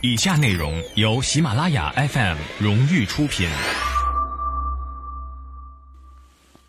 [0.00, 3.50] 以下内容由喜马拉雅 FM 荣誉出品。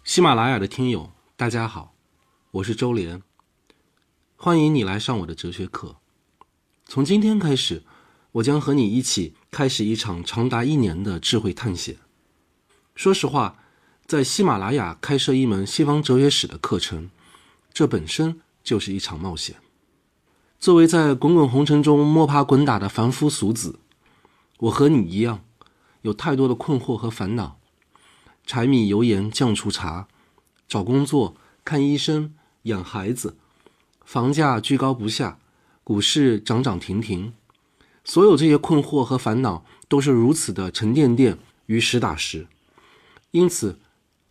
[0.04, 1.94] 喜马拉雅的听友，大家好，
[2.50, 3.22] 我是周连，
[4.36, 5.98] 欢迎你来上我的哲学课。
[6.86, 7.84] 从今天开始，
[8.32, 11.98] 我将和你一起开始一场长达一年的智慧探险。
[12.96, 13.59] 说实话，
[14.07, 17.11] 在喜马拉雅开设一门西方哲学史的课程，
[17.71, 19.55] 这本身就是一场冒险。
[20.60, 23.80] 作为在滚滚红尘中摸爬滚打的凡夫俗子，
[24.58, 25.40] 我和你一样，
[26.02, 27.58] 有太多的困惑和烦恼。
[28.45, 30.09] 柴米油盐酱醋茶，
[30.67, 32.34] 找工作、看医生、
[32.64, 33.38] 养孩子，
[34.03, 35.40] 房价居高不下，
[35.86, 37.31] 股市涨涨停停，
[38.03, 42.48] 所有这些困惑和烦恼都是如此的沉甸甸与实打实。
[43.31, 43.80] 因此，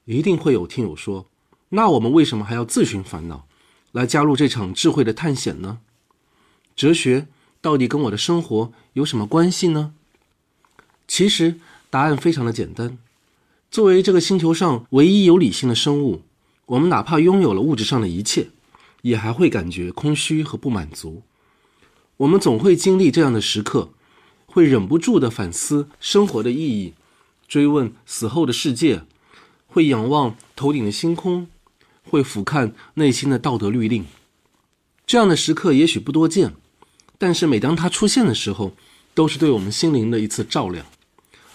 [0.05, 1.25] 一定会有听友说
[1.71, 3.47] ：“那我们为什么还要自寻烦恼，
[3.93, 5.79] 来加入这场智慧的探险呢？”
[6.79, 7.27] 哲学
[7.61, 9.93] 到底跟我的生活有什么关系呢？
[11.09, 11.57] 其实
[11.91, 12.97] 答案非常的简单。
[13.69, 16.23] 作为这个星球上唯一有理性的生物，
[16.67, 18.51] 我们哪怕拥有了物质上的一切，
[19.03, 21.23] 也还会感觉空虚和不满足。
[22.19, 23.91] 我们总会经历这样的时刻，
[24.47, 26.95] 会忍不住的反思生活的意义，
[27.49, 29.03] 追问死后的世界，
[29.67, 31.49] 会仰望头顶的星空，
[32.05, 34.07] 会俯瞰内心的道德律令。
[35.05, 36.55] 这样的时刻也许不多见。
[37.19, 38.77] 但是每当它出现的时候，
[39.13, 40.87] 都是对我们心灵的一次照亮，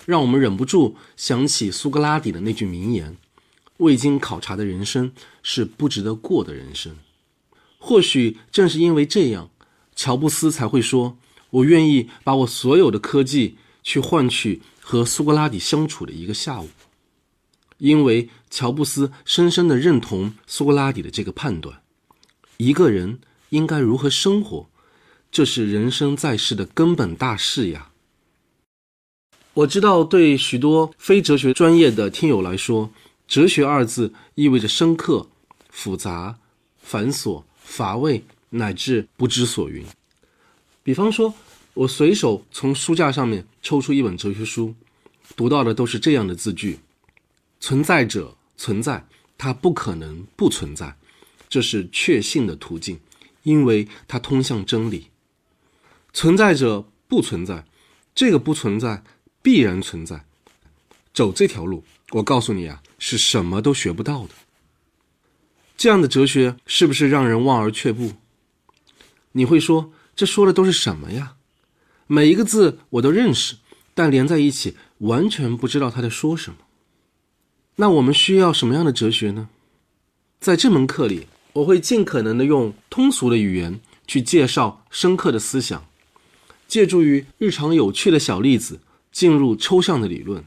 [0.06, 3.16] 让我们忍不住想起苏格拉底的那句名言
[3.78, 6.98] ：“未经考察的人生是不值得过的人生。”
[7.80, 9.50] 或许正是因为这样，
[9.96, 11.18] 乔布斯才会说
[11.52, 16.68] ：“我愿意把我所有的科技去换取和苏格拉底相处的一个下午。”
[17.80, 21.82] 因为乔布斯深深的认同苏格拉底的这个判断：
[22.58, 23.20] 一个人
[23.50, 24.70] 应该如何生活。
[25.34, 27.90] 这是人生在世的根本大事呀！
[29.56, 32.92] 我知道，对许多非哲学专业的听友来说
[33.28, 35.28] ，“哲学”二字意味着深刻、
[35.72, 36.38] 复杂、
[36.78, 39.84] 繁琐、乏味，乃至不知所云。
[40.84, 41.34] 比方说，
[41.74, 44.76] 我随手从书架上面抽出一本哲学书，
[45.36, 46.78] 读到的都是这样的字句
[47.60, 49.04] ：“存在者存在，
[49.36, 50.96] 它不可能不存在，
[51.50, 53.00] 这是确信的途径，
[53.42, 55.08] 因为它通向真理。”
[56.14, 57.66] 存在者不存在，
[58.14, 59.04] 这个不存在
[59.42, 60.24] 必然存在。
[61.14, 64.30] 走这条路，我告诉你啊，是什么都学不到的。
[65.76, 68.14] 这样的哲学是不是让人望而却步？
[69.34, 71.36] 你会说，这说的都是什么呀？
[72.06, 73.56] 每一个字我都认识，
[73.96, 76.58] 但连在一起完全不知道他在说什么。
[77.78, 79.50] 那我们需要什么样的哲学呢？
[80.40, 85.84] 在这门课里，我会尽可能的用通俗的语言去介绍深刻的思想。
[86.74, 88.80] 借助于日常有趣的小例子，
[89.12, 90.44] 进入抽象的理论，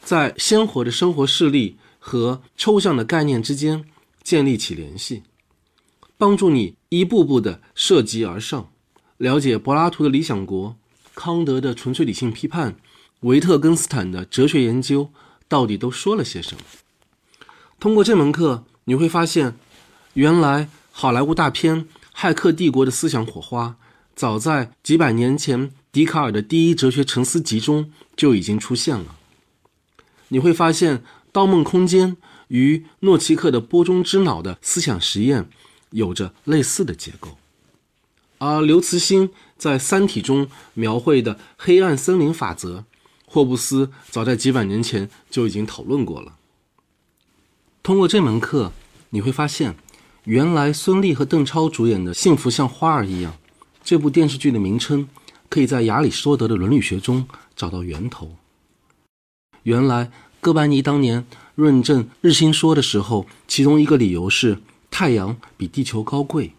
[0.00, 3.84] 在鲜活的生活事例和抽象的概念之间
[4.22, 5.22] 建立起联系，
[6.16, 8.70] 帮助你一步步的涉及而上，
[9.18, 10.74] 了解柏拉图的理想国、
[11.14, 12.76] 康德的纯粹理性批判、
[13.20, 15.10] 维特根斯坦的哲学研究
[15.46, 16.62] 到底都说了些什么。
[17.78, 19.58] 通过这门课，你会发现，
[20.14, 21.84] 原来好莱坞大片
[22.16, 23.76] 《骇客帝国》的思想火花。
[24.16, 29.14] 早在几百年前，笛卡尔的第一哲学沉思集中就已经出现了。
[30.28, 30.98] 你会发现，
[31.30, 32.16] 《盗梦空间》
[32.48, 35.50] 与诺奇克的波中之脑的思想实验
[35.90, 37.36] 有着类似的结构，
[38.38, 39.28] 而刘慈欣
[39.58, 42.86] 在《三体》中描绘的黑暗森林法则，
[43.26, 46.36] 霍布斯早在几百年前就已经讨论过了。
[47.82, 48.72] 通过这门课，
[49.10, 49.76] 你会发现，
[50.24, 53.32] 原来孙俪和邓超主演的《幸福像花儿一样》。
[53.86, 55.06] 这部电视剧的名称，
[55.48, 58.34] 可以在亚里士多德的伦理学中找到源头。
[59.62, 60.10] 原来
[60.40, 61.24] 哥白尼当年
[61.54, 64.58] 论证日心说的时候，其中一个理由是
[64.90, 66.52] 太阳比地球高贵，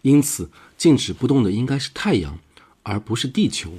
[0.00, 0.48] 因此
[0.78, 2.38] 静止不动的应该是太阳，
[2.82, 3.72] 而不是地球。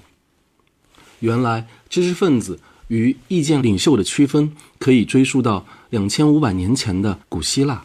[1.22, 2.60] 原来知识分子
[2.90, 7.84] 与意见领袖的区分，可以追溯到两千五百年前的古希腊。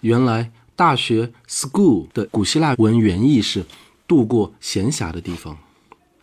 [0.00, 0.50] 原来。
[0.78, 3.66] 大学 school 的古希腊文原意是
[4.06, 5.58] “度过闲暇的地方”，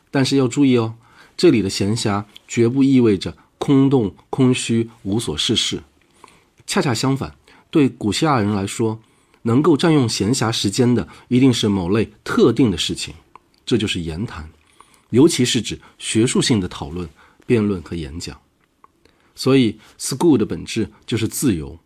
[0.10, 0.96] 但是要注意哦，
[1.36, 5.84] 这里的闲暇绝不意味着空洞、空虚、无所事事。
[6.66, 7.36] 恰恰相反，
[7.70, 8.98] 对古希腊人来说，
[9.42, 13.14] 能够占用闲暇时间的一定是某类特定的事情，
[13.66, 14.50] 这就是言谈，
[15.10, 17.10] 尤其是指学术性的讨论、
[17.46, 18.40] 辩论和演讲。
[19.36, 21.78] 所以，school 的本质就是自由、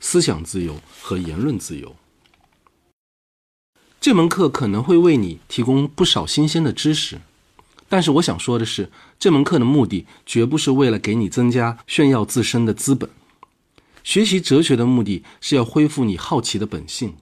[0.00, 1.94] 思想自由和言论自由。
[4.06, 7.20] 这门课可能会为你提供不少新鲜的知识，
[7.88, 8.88] 但是我想说的是，
[9.18, 13.10] 这门课的目的绝不是为了给你增加炫耀自身的资本。
[14.04, 17.14] 学习哲学的目的是要恢复你好奇的本性，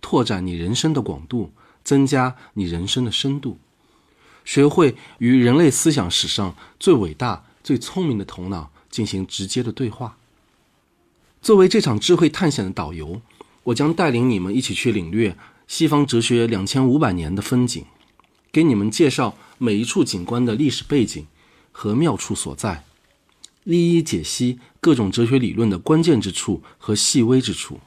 [0.00, 1.52] 拓展你人生的广度，
[1.84, 3.56] 增加你人生的深度，
[4.44, 10.16] 学会与人类思想史上最伟大、最聪明的头脑进行直接的对话。
[11.40, 13.22] 作为这场智慧探险的导游，
[13.62, 15.36] 我将带领你们一起去领略
[15.68, 17.84] 西方哲学两千五百年的风景，
[18.50, 21.26] 给你们介绍每一处景观的历史背景
[21.70, 22.84] 和妙处所在。
[23.64, 27.80] 一一解析各种哲学理论的关键之处和细微之处。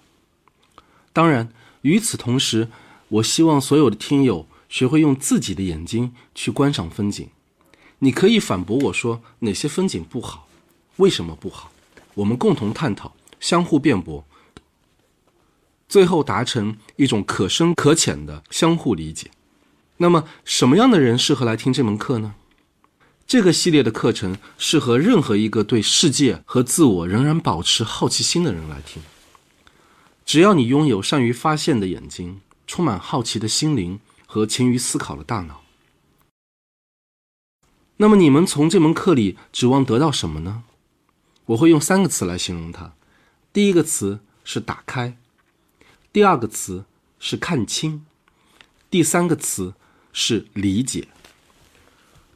[1.12, 1.52] 当然，
[1.82, 2.70] 与此同时，
[3.10, 7.28] 我希望所有的听友学会用自己的眼睛去观赏风景。
[7.98, 10.48] 你可以反驳我说哪些风景不好，
[10.98, 11.72] 为什么不好？
[12.14, 14.24] 我们共同探讨，相互辩驳，
[15.92, 19.30] 最后达成一种可深可浅的相互理解。
[19.98, 22.34] 那么，什么样的人适合来听这门课呢？
[23.28, 29.04] 这个系列的课程适合任何一个对世界和自我仍然保持好奇心的人来听。
[30.26, 35.62] 只要你拥有善于发现的眼睛、充满好奇的心灵和勤于思考的大脑，
[37.98, 40.64] 那么你们从这门课里指望得到什么呢？
[41.48, 42.94] 我会用三个词来形容它：
[43.52, 45.18] 第一个词是打开，
[46.14, 46.84] 第二个词
[47.20, 48.06] 是看清，
[48.90, 49.74] 第三个词
[50.12, 51.08] 是理解。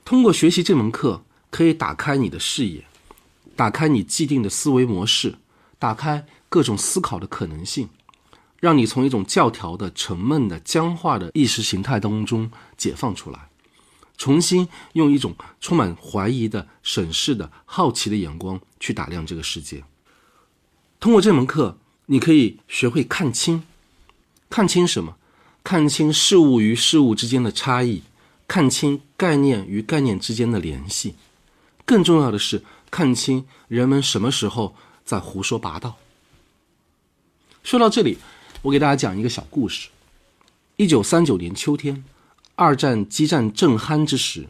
[0.05, 2.85] 通过学习这门课，可以打开你的视野，
[3.53, 5.35] 打开你既定的思维模式，
[5.77, 7.89] 打开各种思考的可能性，
[8.61, 13.49] 让你从一种教条的、沉闷的、僵化的意识形态当中解放出来，
[14.15, 19.83] 重新用一种充满怀疑的、审视的、好奇的眼光去打量这个世界。
[20.97, 23.63] 通过这门课，你可以学会看清，
[24.49, 25.15] 看清什么？
[25.63, 28.03] 看清事物与事物之间的差异。
[28.47, 31.15] 看清概念与概念之间的联系，
[31.83, 35.97] 更重要的是看清人们什么时候在胡说八道。
[37.63, 38.19] 说到这里，
[38.61, 39.89] 我给大家讲一个小故事：
[40.75, 42.03] 一九三九年秋天，
[42.53, 44.47] 二战激战正酣之时，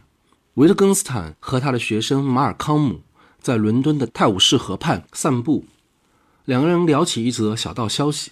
[0.55, 2.99] 维特根斯坦和他的学生马尔康姆
[3.41, 5.63] 在伦敦的泰晤士河畔散步，
[6.45, 8.31] 两个人聊起一则小道消息：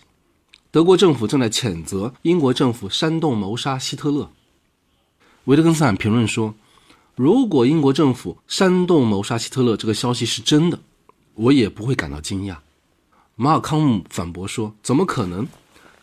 [0.70, 4.30] 德国政府正在谴责英国政府煽动谋杀希特勒。
[5.46, 6.54] 维特根斯坦评论说
[7.16, 10.80] ：“如果英国政府煽动谋杀希特勒这个消息是真的，
[11.34, 12.58] 我也不会感到惊讶。”
[13.36, 15.48] 马尔康姆反驳说：“怎么可能？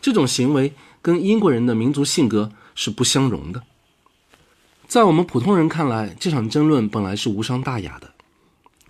[0.01, 3.63] 这种行为跟英国人的民族性格是不相容的。”
[4.89, 8.11] 在我们普通人看来，这场争论本来是无伤大雅的，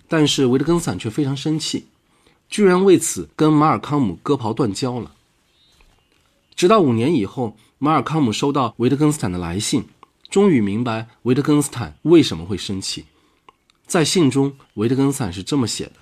[0.07, 1.85] 但是维特根斯坦却非常生气，
[2.51, 5.13] 居然为此跟马尔康姆割袍断交了。
[6.53, 9.85] 直到五年以后，马尔康姆收到维特根斯坦的来信。
[10.29, 13.05] 终于明白维特根斯坦为什么会生气。
[13.85, 15.93] 在信中，维特根斯坦是这么写的：“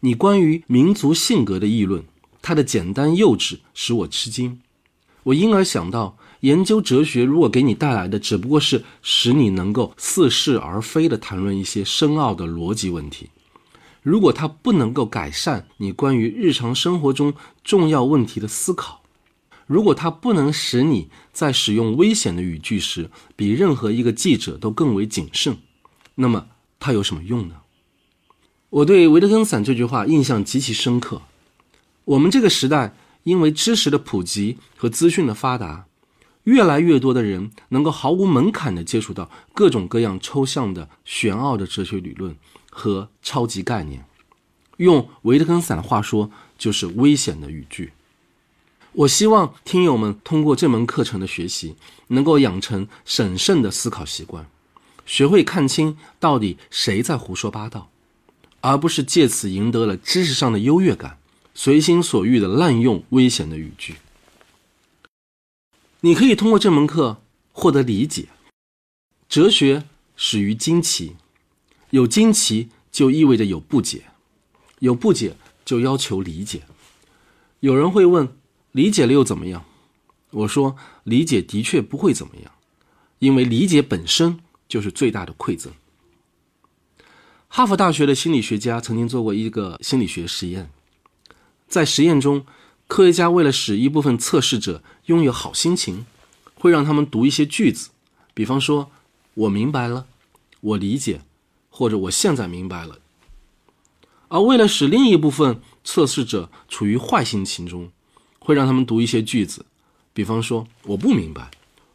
[0.00, 2.02] 你关于民族性格的议论，
[2.42, 4.60] 它的简单幼稚使我吃惊。
[5.22, 13.30] 我因而想到，研究哲学如果给你带来的只不过是使你能够似是而非地谈论一些深奥的逻辑问题，
[14.02, 19.02] 如果它不能够改善你关于日常生活中重要问题的思考。”
[19.66, 25.58] 如果它不能使你在使用危险的语句时比任何一个记者都更为谨慎，
[26.16, 26.48] 那么
[26.80, 27.54] 它有什么用呢？
[28.70, 31.22] 我对维特根斯坦这句话印象极其深刻。
[32.04, 35.86] 我们这个时代因为知识的普及和资讯的发达，
[36.42, 42.34] 越来越多的人能够毫无门槛地接触到各种各样抽象的、玄奥的哲学理论
[42.70, 44.06] 和超级概念。
[44.78, 47.92] 用维特根斯坦的话说，就是危险的语句。
[48.92, 51.76] 我希望听友们通过这门课程的学习，
[52.08, 54.48] 能够养成审慎的思考习惯，
[55.04, 57.90] 学会看清到底谁在胡说八道，
[58.62, 61.18] 而不是借此赢得了知识上的优越感，
[61.54, 63.96] 随心所欲的滥用危险的语句。
[66.00, 67.20] 你可以通过这门课
[67.52, 68.28] 获得理解。
[69.28, 69.84] 哲学
[70.16, 71.16] 始于惊奇，
[71.90, 74.04] 有惊奇就意味着有不解，
[74.80, 76.62] 有不解就要求理解。
[77.60, 78.28] 有人会问。
[78.72, 79.64] 理解了又怎么样？
[80.30, 82.52] 我说，理解的确不会怎么样，
[83.18, 85.72] 因为理解本身就是最大的馈赠。
[87.48, 90.70] 哈佛大学的心理学家曾经做过一个心理学实验，
[91.66, 92.46] 在实验中，
[92.86, 96.06] 科学家为了使一部分测试者拥有好心情，
[96.54, 97.90] 会让他们读一些句子，
[98.32, 98.92] 比方说
[99.34, 100.06] “我明白了
[100.62, 101.22] ”“我理解”
[101.70, 102.98] 或者“我现在明白了”，
[104.28, 107.90] 而为了使另一部分测试者处于坏心情中。
[108.42, 109.66] 会让他们读一些句子，
[110.14, 111.50] 比方说“我不明白”，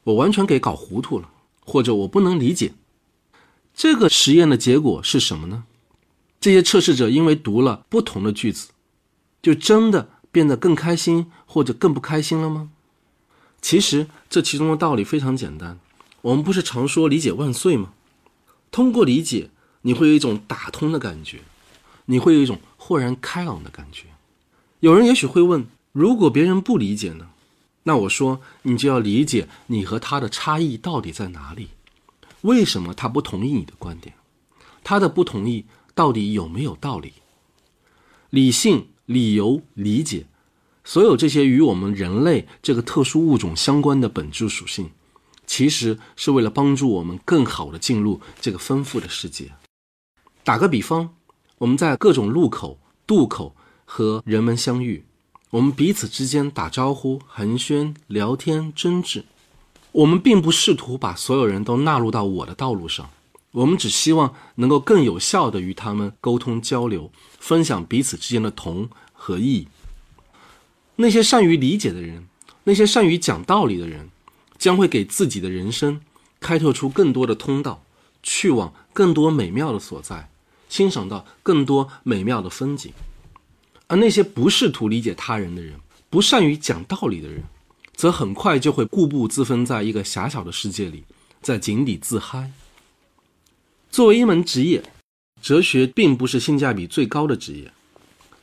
[0.05, 1.29] 我完全给搞糊涂了，
[1.65, 2.73] 或者我不能理解。
[3.73, 5.65] 这个实验的结果是什么呢？
[6.39, 8.69] 这些测试者因为读了不同的句子，
[9.41, 12.69] 就真的变得更开心或者更不开心了吗？
[13.59, 15.79] 其实这其中的道理非常简单。
[16.21, 17.93] 我们不是常说“理解万岁”吗？
[18.71, 19.49] 通过理解，
[19.87, 21.41] 你会有一种打通的感觉，
[22.05, 24.05] 你会有一种豁然开朗的感觉。
[24.79, 27.29] 有人也许会问：如果别人不理解呢？
[27.83, 31.69] 那我说，你就要理解你和他的差异到底在哪里，
[32.41, 34.15] 为什么他不同意你的观点，
[34.83, 37.13] 他的不同意到底有没有道理？
[38.31, 40.25] 理性、理由、理解。
[40.83, 44.89] 所有这些与我们人类这个特殊物种相关的本质属性，
[45.45, 49.51] 其实是为了帮助我们更好的进入这个丰富的世界。
[50.45, 51.09] 打个比方，
[51.57, 55.03] 我们在各种路口、渡口和人们相遇，
[55.49, 59.25] 我们彼此之间打招呼、寒暄、聊天、争执。
[59.91, 63.09] 我们并不试图把所有人都纳入到我的道路上，
[63.53, 69.67] 我们只希望能够更有效地与他们沟通交流，分享彼此之间的同和异。
[70.97, 72.27] 那些善于理解的人，
[72.65, 74.11] 那些善于讲道理的人，
[74.59, 76.01] 将会给自己的人生
[76.39, 77.83] 开拓出更多的通道，
[78.21, 80.29] 去往更多美妙的所在，
[80.75, 82.91] 欣赏到更多美妙的风景。
[83.87, 85.79] 而那些不试图理解他人的人，
[86.09, 87.41] 不善于讲道理的人，
[87.95, 91.05] 则很快就会固步自封在一个狭小的世界里，
[91.41, 92.51] 在井底自嗨。
[93.89, 94.83] 作为一门职业，
[95.41, 97.71] 哲学并不是性价比最高的职业。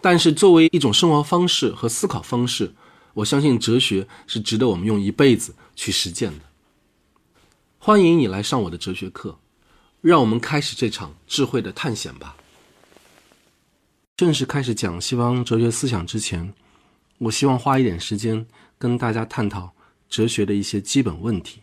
[0.00, 2.72] 但是，作为一种生活方式和思考方式，
[3.12, 6.44] 我相信哲学是值得我们用一辈子去实践的。
[7.78, 9.38] 欢迎你来上我的哲学课，
[10.02, 12.37] 让我们开始这场智慧的探险吧。
[14.16, 16.52] 正式开始讲西方哲学思想之前，
[17.18, 18.44] 我希望花一点时间
[18.78, 19.73] 跟大家探讨
[20.09, 21.61] 哲学的一些基本问题。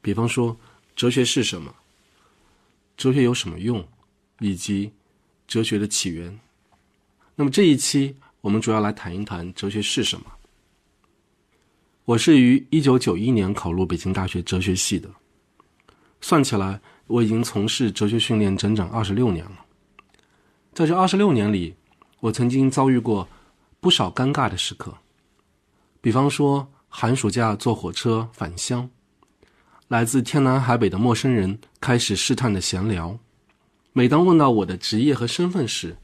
[0.00, 0.56] 比方说，
[0.94, 1.74] 哲学是什么？
[2.96, 3.84] 哲学有什么用？
[4.38, 4.92] 以及
[5.48, 6.38] 哲学的起源。
[7.34, 10.26] 那么这一期我们主要来谈一谈哲学是什么。
[12.04, 15.10] 我是于一九九一年考入北京大学哲学系的，
[16.20, 19.64] 算起来我已经从事哲学训练整整二十六年了。
[20.72, 21.74] 在这二十六年里，
[22.20, 23.28] 我曾经遭遇过
[23.80, 24.94] 不少尴尬的时刻，
[26.00, 28.88] 比方说寒暑假坐火车返乡，
[29.88, 33.18] 来自天南海北的陌生人开始试探的闲聊，
[33.92, 35.96] 每当问到我的职业和身份时。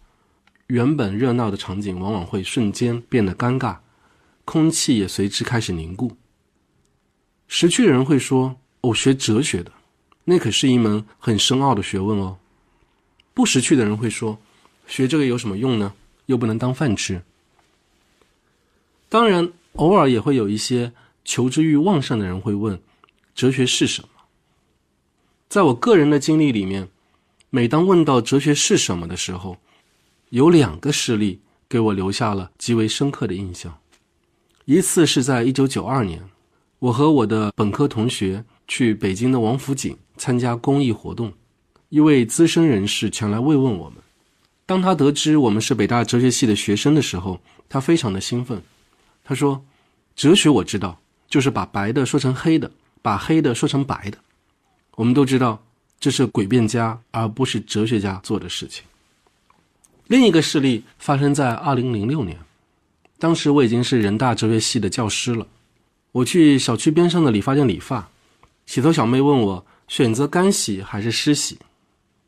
[0.66, 3.78] 原本热闹的场景往往会瞬间变得尴尬，
[4.44, 6.12] 空气也随之开始凝固。
[7.48, 9.72] 识趣的人会说：“哦，学哲学的，
[10.24, 12.38] 那可是一门很深奥的学问哦。”
[13.32, 14.38] 不识趣的人会说
[14.86, 15.94] ：“学这个有什么用呢？
[16.26, 17.22] 又不能当饭吃。”
[19.08, 20.92] 当然，偶尔也会有一些
[21.24, 22.80] 求知欲旺盛的人会问
[23.34, 24.08] ：“哲学是什么？”
[25.48, 26.88] 在我个人的经历里面，
[27.50, 29.56] 每当问到哲学是什么的时候，
[30.28, 33.76] 有两个事例给我留下了极为深刻的印象。
[34.66, 36.22] 一次是在一九九二年，
[36.78, 41.32] 我和我的本科同学去北京的王府井参加公益活动，
[41.88, 43.98] 一位资深人士前来慰问我们。
[44.66, 48.62] 当他得知我们是北大哲学系的学生的时候，他非常的兴奋。
[49.24, 49.64] 他说
[50.14, 54.18] ：“哲学我知道，就是把白的说成黑的，把黑的说成白的。
[54.96, 55.64] 我们都知道，
[55.98, 58.84] 这是诡辩家而不是哲学家做的事情。”
[60.06, 62.38] 另一个事例发生在二零零六年，
[63.18, 65.46] 当时我已经是人大哲学系的教师了。
[66.12, 68.10] 我去小区边上的理发店理发，
[68.66, 71.58] 洗头小妹问我选择干洗还是湿洗。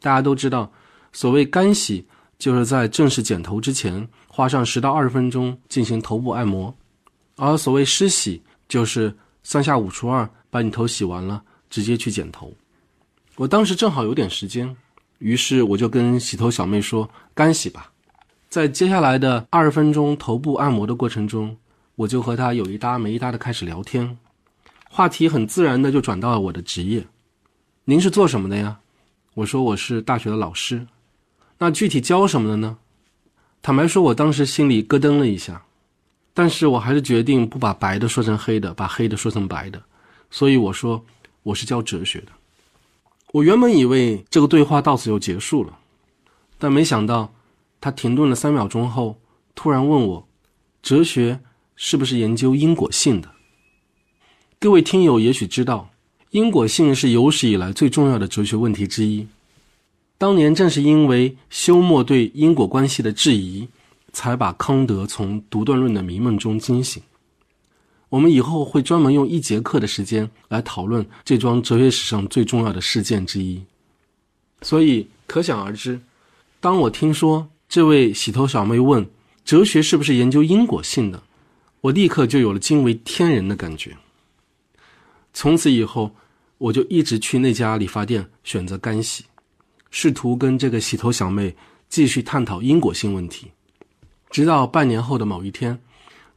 [0.00, 0.68] 大家都知道，
[1.12, 2.04] 所谓干洗
[2.36, 6.74] 就是在正式剪头之前花上十到二十分钟进行头部按摩，
[7.36, 11.40] 而所谓湿洗就是三下五除二把你头洗完了
[11.70, 12.52] 直接去剪头。
[13.36, 14.76] 我当时正好有点时间。
[15.20, 17.92] 于是我就跟洗头小妹说：“干洗吧。”
[18.50, 21.56] 在接下来的二十分钟头部按摩的过程中，
[21.94, 24.18] 我就和她有一搭没一搭的开始聊天，
[24.90, 27.06] 话题很自然的就转到了我的职业。
[27.84, 28.78] 您是做什么的呀？
[29.34, 30.86] 我说我是大学的老师。
[31.58, 32.78] 那具体教什么的呢？
[33.60, 35.64] 坦白说，我当时心里咯噔了一下，
[36.32, 39.82] 但是我还是决定不把白的说成黑的，把黑的说成白的。
[40.30, 41.04] 所以我说
[41.42, 42.28] 我是教哲学的。
[43.32, 45.76] 我原本以为这个对话到此就结束了，
[46.58, 47.34] 但没想到，
[47.80, 49.18] 他停顿了三秒钟后，
[49.56, 50.28] 突然问我
[50.82, 51.40] ：“哲学
[51.74, 53.28] 是不是研究因果性的？”
[54.60, 55.90] 各位听友也许知道，
[56.32, 59.26] 因果性是有史以来最重要的哲学问题之一。
[60.16, 63.68] 当年正是因为休谟对因果关系的质疑，
[64.14, 67.02] 才把康德从独断论的迷梦中惊醒。
[68.08, 73.62] 我们以后会专门用一节课的时间来讨论这桩哲学史上最重要的事件之一。
[74.62, 76.00] 所以可想而知，
[76.60, 79.06] 当我听说这位洗头小妹问
[79.44, 81.22] 哲学是不是研究因果性的，
[81.82, 83.94] 我立刻就有了惊为天人的感觉。
[85.34, 86.14] 从此以后，
[86.62, 89.24] 我就一直去那家理发店选择干洗，
[89.90, 91.56] 试图跟这个洗头小妹
[91.88, 93.50] 继续探讨因果性问题。
[94.30, 95.76] 直到半年后的某一天，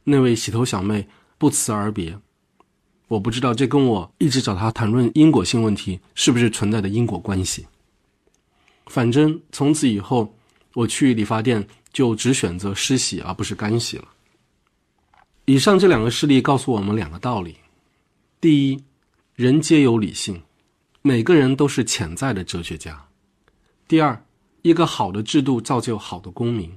[0.02, 1.06] 那位洗头小妹
[1.38, 2.18] 不辞而别。
[3.06, 7.64] 我不知道这跟我一直找她谈论因果性问题是不是存在的因果关系。
[8.86, 10.34] 反正从此以后，
[10.74, 14.08] 我去理发店就只选择湿洗而不是干洗了。
[15.44, 17.58] 以上这两个事例告诉我们两个道理：
[18.40, 18.82] 第一，
[19.36, 20.40] 人皆有理性，
[21.02, 22.94] 每个人都是潜在的哲学家；
[23.86, 24.24] 第二，
[24.62, 26.72] 一个好的制度造就好的公民。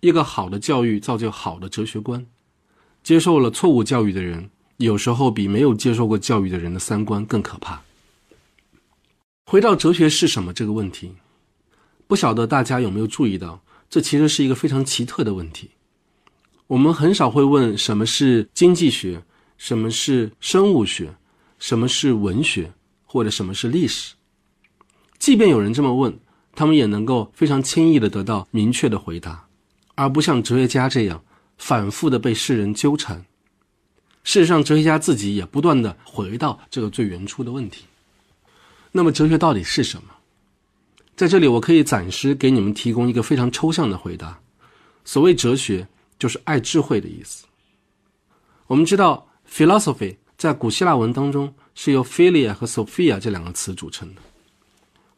[0.00, 2.24] 一个好的教育造就好的哲学观，
[3.02, 4.48] 接受了错误教育的人，
[4.78, 7.82] 有时候比没有接受过教育的人的三观更可怕。
[9.44, 11.12] 回到哲学是什么这个问题，
[12.06, 15.72] 不晓得大家有没有注意到，这其实是一个非常奇特的问题。
[16.68, 19.22] 我们很少会问什么是经济学，
[19.58, 21.12] 什么是生物学，
[21.58, 22.72] 什么是文学，
[23.04, 24.14] 或者什么是历史。
[25.18, 26.18] 即便有人这么问，
[26.54, 29.46] 他们也能够非常轻易的得到明确的回答。
[29.94, 31.24] 而不像哲学家这样
[31.56, 33.24] 反复的被世人纠缠。
[34.22, 37.84] 事实上，哲学家自己也不断的回到这个最原初的问题。
[38.92, 40.10] 那么，哲学到底是什么？
[41.16, 44.38] 在这里，我可以暂时给你们提供一个非常抽象的回答。
[45.04, 47.44] 所谓哲学，就是爱智慧的意思。
[48.68, 54.22] 我们知道，philosophy 在古希腊文当中是由 philia 和 sophia 这两个词组成的。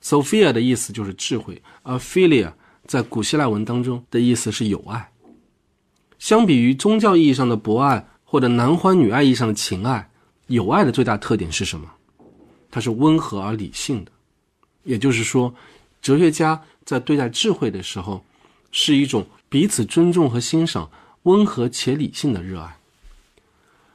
[0.03, 2.53] sophia 的意思就是智慧，而 philia。
[2.87, 5.12] 在古希腊文当中的意思是友爱。
[6.19, 10.11] 相比于宗教意义上的博爱或者男欢女爱意义上的情爱，
[10.49, 11.89] 友爱的最大特点是什么？
[12.69, 14.11] 它是温和而理性的。
[14.83, 15.55] 也就是说，
[16.03, 18.25] 哲学家在对待智慧的时候，
[18.73, 20.90] 是一种彼此尊重和欣赏、
[21.25, 22.80] 温和且理性的热爱。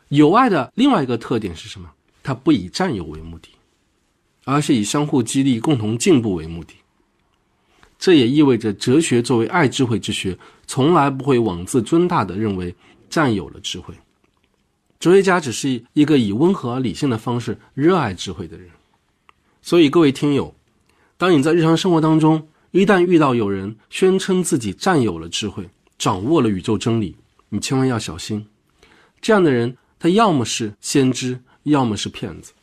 [0.10, 1.92] 友爱的另外一个特点是什么？
[2.24, 3.50] 它不以占有为目的，
[4.44, 6.74] 而是以相互激励、共同进步为目的。
[7.98, 10.38] 这也意味着，哲学作为爱智慧之学，
[10.68, 12.76] 从来不会妄自尊大的认为
[13.10, 13.94] 占有了智慧。
[15.00, 18.70] 哲学家只是一个以温和而理性的方式热爱智慧的人。
[19.62, 20.54] 所以，各位听友，
[21.18, 27.16] 当你在日常生活当中一旦遇到有人宣称自己占有了智慧，掌握了宇宙真理，
[27.50, 28.46] 你千万要小心。
[29.22, 32.54] 这样的人，他要么是先知，要么是骗子。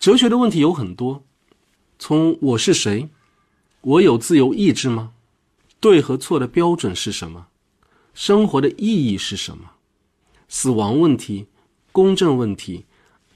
[0.00, 1.22] 哲学的问题有很多，
[2.00, 3.08] 从我是谁。
[3.80, 5.12] 我有自由意志吗？
[5.78, 7.46] 对和错的标准是什么？
[8.12, 9.70] 生活的意义是什么？
[10.48, 11.46] 死亡问题、
[11.92, 12.84] 公正问题，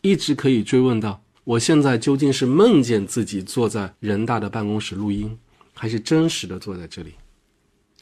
[0.00, 5.38] 一直可以追问到：我现在究竟是梦见自己坐在人大的办公室录音，
[5.72, 7.14] 还是真实的坐在这里？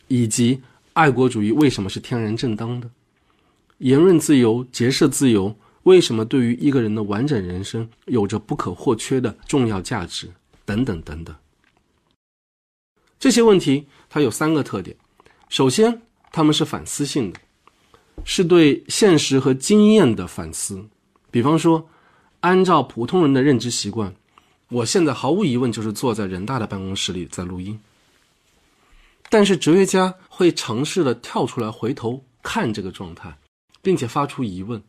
[0.09, 0.63] 以及
[0.95, 2.91] 爱国主义为什么是天然正当的？
[3.81, 10.31] 言论自由、结社自由为什么对于一个人的完整人生有着不可或缺的重要价值？
[10.67, 11.35] 等等等等。
[13.19, 14.95] 这些问题它有三个特点：
[15.49, 17.41] 首先，他们是反思性的，
[18.25, 20.85] 是对现实和经验的反思。
[21.31, 21.89] 比方说，
[22.41, 24.15] 按照普通人的认知习惯，
[24.69, 27.81] 我现在毫无疑问就是坐在人大的办公室里在录音。
[29.31, 33.35] 但是哲学家会尝试的跳出来回头看这个状态，
[33.83, 34.83] 并且发出疑问：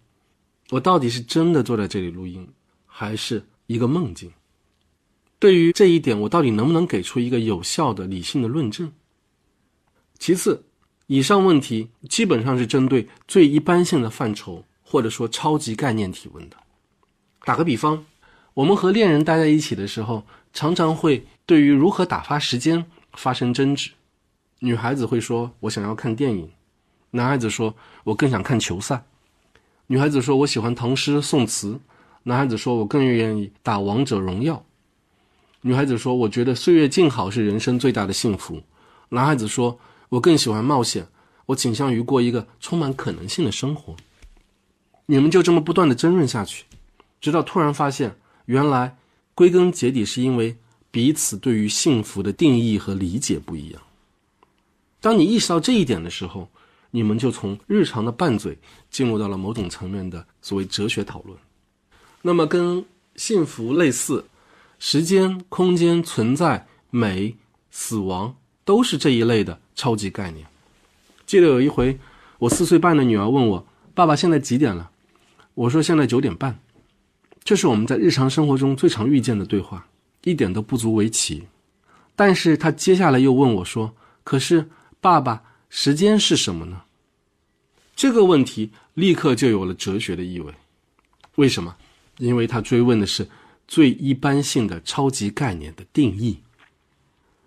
[0.70, 2.48] 我到底是真的坐在这里录音，
[2.86, 4.32] 还是一个梦境？
[5.40, 8.92] 对于这一点，我到底能不能给出一个有效的理性的论证？
[10.20, 10.64] 其次，
[11.08, 16.58] 以上问题基本上是针对最一般性的范畴，或者说超级概念提问的。
[17.44, 18.06] 打个比方，
[18.54, 20.24] 我们和恋人待在一起的时候，
[20.54, 23.90] 常常会对于如何打发时间发生争执。
[24.60, 26.48] 女孩子会说：“我想要看电影。”
[27.12, 29.04] 男孩子说：“我更想看球赛。”
[29.88, 31.80] 女孩子说：“我喜欢唐诗宋词。”
[32.24, 34.64] 男孩子说：“我更愿意打王者荣耀。”
[35.62, 38.62] 女孩子说：“我觉得岁月静好是人生最大的幸福。”
[39.10, 39.78] 男孩子说
[40.10, 41.08] ：“我更喜欢冒险，
[41.48, 43.96] 我倾向于过一个充满可能性的生活。”
[45.08, 46.64] 你们就这么不断的争论下去，
[47.20, 48.96] 直到突然发现，原来
[49.36, 50.56] 归根结底是因为
[50.90, 53.82] 彼此对于幸福的定义和理解不一样。
[55.02, 56.50] 当你意识到这一点的时候，
[56.92, 58.58] 你们就从日常的拌嘴
[58.90, 61.36] 进入到了某种层面的所谓哲学讨论。
[62.22, 64.24] 那么，跟幸福类似。
[64.84, 67.36] 时间、空间、存在、美、
[67.70, 70.44] 死亡，都是这一类的超级概念。
[71.28, 72.00] 记得有一回，
[72.40, 74.90] 我四岁半的女儿问我：“爸爸，现在几点了？”
[75.54, 76.60] 我说现在九点半。
[77.44, 79.86] 这是我们在日常生活中最常遇见的对话，
[80.24, 81.44] 一点都不足为奇。
[82.16, 84.68] 但是他接下来又问我说：“可是，
[85.00, 86.84] 爸爸，时间是什么呢？”
[87.98, 90.54] 这个问题立刻就有了哲学的意味。
[91.38, 91.76] 为什么？
[92.20, 93.28] 因为他追问的是
[93.68, 96.38] 最一般性的超级概念的定义。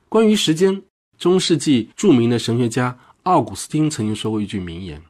[0.08, 0.82] 关于时间，
[1.18, 5.00] 中世纪著名的神学家奥古斯丁曾经说过一句名言，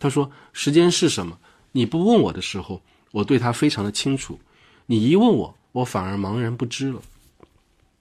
[0.00, 1.38] 他说：“时间是什么？
[1.72, 4.38] 你不问我的时候。”我对他非常的清楚，
[4.86, 7.02] 你一问我，我反而茫然不知了。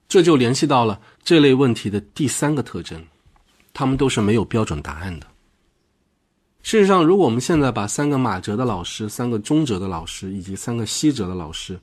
[0.07, 3.03] 这就联系到了这类问题的第三个特征，
[3.79, 5.27] 他们都是没有标准答案的。
[6.63, 11.79] 事实上，如果我们现在把三个马哲的老师、三个中哲的老师以及三个西哲的老师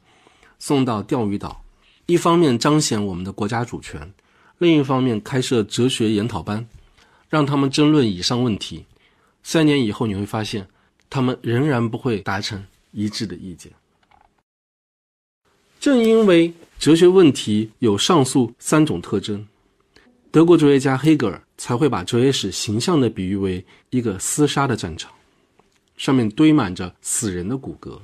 [0.59, 1.65] 送到钓鱼岛，
[2.05, 4.13] 一方面彰显我们的国家主权，
[4.59, 6.69] 另一方面开设哲学研讨班，
[7.31, 8.85] 让他们争论以上问题，
[9.43, 10.69] 三年以后你会发现，
[11.09, 12.63] 他们仍然不会达成。
[12.93, 13.73] 一致的意见。
[15.81, 19.49] 正因为哲学问题有上述三种特征，
[20.37, 25.11] 德国哲学家黑格尔才会把哲学史形象地比喻为一个厮杀的战场，
[25.97, 27.99] 上面堆满着死人的骨骼。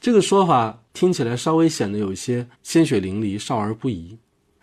[0.00, 4.16] 这个说法听起来稍微显得有些鲜血淋漓、少儿不宜。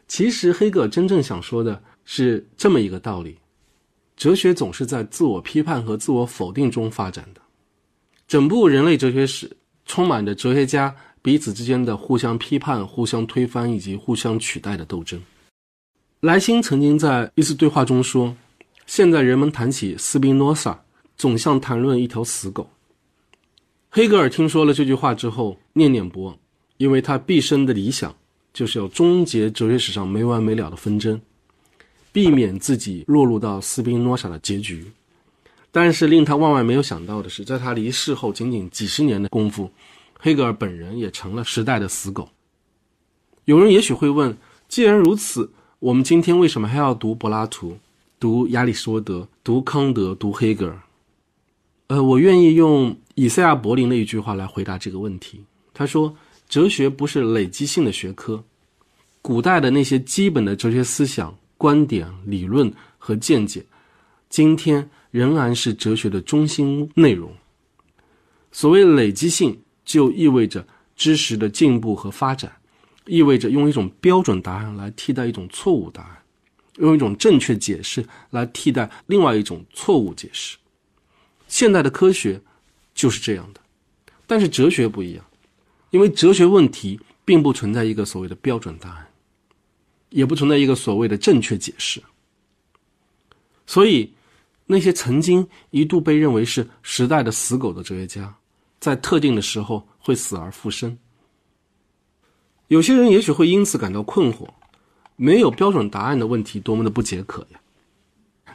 [0.08, 3.36] 其实，黑格尔真正想说的是这么一个道理：
[4.16, 7.42] 哲学总是在自我批判和自我否定中发展的。
[8.30, 9.52] 整部人类哲学史
[9.86, 15.22] 充满着哲学家彼此之间的互相批判、互相推翻以及互相取代的斗争。
[16.22, 18.36] 莱辛曾经在一次对话中说
[18.88, 20.84] ：“现在人们谈起斯宾诺萨，
[21.16, 22.68] 总像谈论一条死狗。”
[23.92, 26.36] 黑格尔听说了这句话之后念念不忘，
[26.78, 28.16] 因为他毕生的理想
[28.52, 31.22] 就是要终结哲学史上没完没了的纷争，
[32.12, 34.92] 避免自己落入到斯宾诺萨的结局。
[35.72, 39.70] 但是令他万万没有想到的是，在他离世后仅仅几十年的功夫，
[40.18, 42.28] 黑格尔本人也成了时代的死狗。
[43.46, 44.36] 有人也许会问：
[44.68, 47.78] 既然如此，我们今天为什么还要读柏拉图、
[48.20, 50.82] 读亚里士多德、读康德、读黑格尔？
[51.88, 55.44] 呃，我愿意用以赛亚·柏林的一句话来回答这个问题。
[55.74, 56.16] 他说
[56.50, 58.44] ：“哲学不是累积性的学科，
[59.22, 63.66] 古代的那些基本的哲学思想、观点、理论和见解，
[64.30, 67.32] 今天。”仍然是哲学的中心内容。
[68.52, 72.52] 所谓累积性，就意味着知识的进步和发展，
[73.08, 76.18] 意味着用一种标准答案来替代一种错误答案，
[76.78, 80.58] 用一种正确解释来替代另外一种错误解释。
[81.48, 82.40] 现代的科学
[82.94, 83.62] 就是这样的，
[84.26, 85.26] 但是哲学不一样，
[85.90, 89.08] 因为哲学问题并不存在一个所谓的标准答案，
[90.10, 92.02] 也不存在一个所谓的正确解释，
[93.66, 94.14] 所以。
[94.70, 98.36] 那些曾经一度被认为是时代的死狗的哲学家，
[98.82, 100.98] 在特定的时候会死而复生。
[102.68, 104.48] 有些人也许会因此感到困惑：
[105.16, 107.60] 没有标准答案的问题多么的不解渴呀！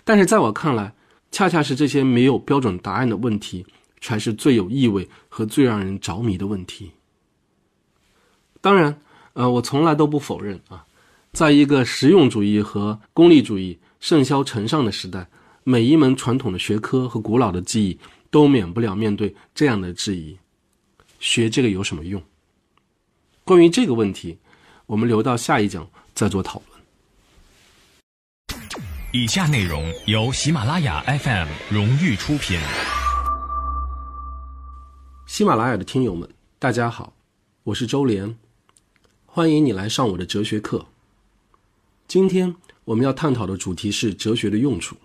[0.04, 0.92] 但是在我看来，
[1.30, 3.64] 恰恰是这些没有标准答案的问题，
[4.00, 6.90] 才是最有意味和最让人着迷的问题。
[8.60, 9.00] 当然，
[9.32, 10.84] 呃，我从来都不否认啊，
[11.32, 15.26] 在一个实用主义和功利主义盛嚣尘上的时代。
[15.64, 17.96] 每一门传统的学科和古老的技艺
[18.32, 20.36] 都免不了面对这样的质疑：
[21.20, 22.20] 学这个有什么用？
[23.44, 24.38] 关于这个问题，
[24.86, 26.80] 我们留到下一讲再做讨论。
[29.12, 32.60] 以下内容由喜马拉雅 FM 荣誉出品。
[35.26, 36.28] 喜马拉雅的听友们，
[36.60, 37.14] 大家好，
[37.64, 38.36] 我是周连，
[39.26, 40.86] 欢迎你来上我的哲学课。
[42.06, 44.96] 今天我们要探讨的主题是哲学的用处。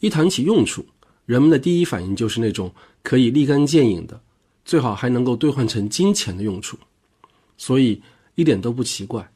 [0.00, 0.84] 一谈起用处，
[1.24, 4.20] 人们的第一反应就是那种可以立竿见影的，
[4.66, 6.78] 最好还能够兑换成金钱的用处。
[7.56, 8.02] 所以
[8.34, 9.30] 一点都不奇怪，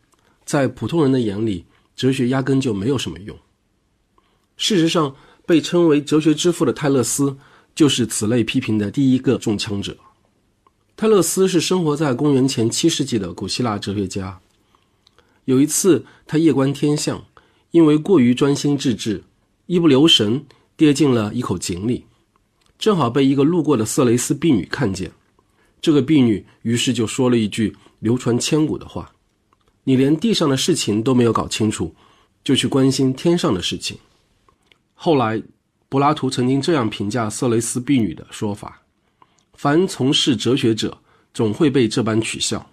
[0.45, 1.65] 在普通人的眼里，
[1.97, 3.37] 哲学压根就没有什么用。
[4.57, 5.15] 事实上，
[5.47, 7.37] 被称为哲学之父的泰勒斯
[7.75, 9.97] 就是此类批评的第一个中枪者。
[10.97, 14.41] 泰勒斯是生活在公元前七世纪的古希腊哲学家。
[15.45, 17.25] 有一次，他夜观天象，
[17.71, 19.23] 因为过于专心致志，
[19.67, 20.45] 一不留神。
[20.77, 22.05] 跌进了一口井里，
[22.79, 25.11] 正好被一个路过的色雷斯婢女看见。
[25.81, 29.13] 这个婢女于是就说了一句流传千古的话
[29.85, 31.95] ：“你连地上的事情都没有搞清楚，
[32.43, 33.99] 就去关心天上的事情。”
[34.95, 35.43] 后来，
[35.89, 38.83] 柏拉图曾经这样评价色雷斯婢女的说法
[39.55, 40.99] ：“凡从事哲学者，
[41.33, 42.71] 总会被这般取笑。”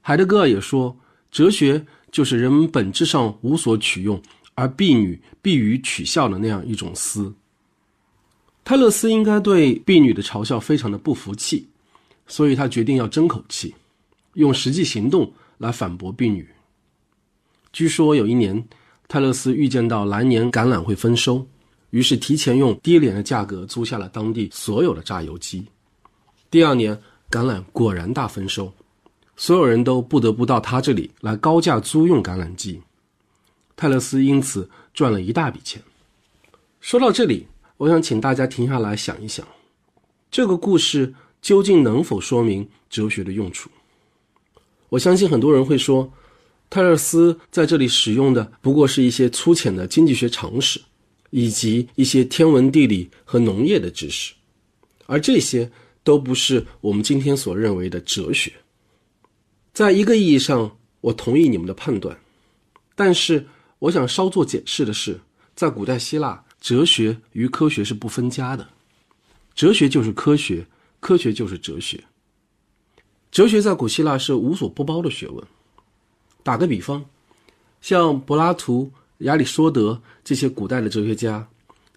[0.00, 0.96] 海德格尔也说
[1.30, 4.20] ：“哲学就是人们本质上无所取用。”
[4.54, 7.32] 而婢女避于取笑的那样一种思。
[8.62, 11.66] 泰勒斯应该对婢女的嘲笑非常的不服气，
[12.26, 13.74] 所以他决定要争口气，
[14.34, 16.48] 用实际行动来反驳婢女。
[17.72, 18.66] 据说有一年，
[19.08, 21.46] 泰勒斯预见到来年橄榄会丰收，
[21.90, 25.66] 于是提前用低廉的价格租下了当地所有的榨油机。
[26.50, 26.96] 第二年，
[27.30, 28.72] 橄榄果然大丰收，
[29.36, 32.80] 所有人都不得不到他这里来高价租用橄榄机。
[33.76, 35.82] 泰勒斯因此赚了一大笔钱。
[36.80, 37.46] 说到这里。
[37.78, 39.44] 我想请大家停下来想一想，
[40.30, 43.68] 这个故事究竟能否说明哲学的用处？
[44.92, 46.12] 我相信很多人会说，
[46.68, 50.78] 泰勒斯在这里使用的不过是一些粗浅的经济学常识，
[51.30, 54.34] 以及一些天文地理和农业的知识，
[55.06, 55.72] 而这些
[56.04, 58.52] 都不是我们今天所认为的哲学。
[59.72, 62.14] 在一个意义上，我同意你们的判断，
[62.94, 63.46] 但是
[63.78, 65.18] 我想稍作解释的是，
[65.54, 66.44] 在古代希腊。
[66.60, 68.68] 哲学与科学是不分家的，
[69.54, 70.66] 哲学就是科学，
[71.00, 71.98] 科学就是哲学。
[73.32, 75.42] 哲学在古希腊是无所不包的学问。
[76.42, 77.02] 打个比方，
[77.80, 81.48] 像柏拉图、亚里士多德这些古代的哲学家，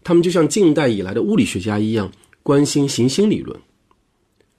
[0.01, 2.09] 他们就像近代以来的物理学家一样，
[2.41, 3.59] 关心行星理论，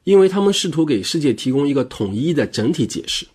[0.04, 3.26] 因为他们试图给世界提供一个统一的整体解释，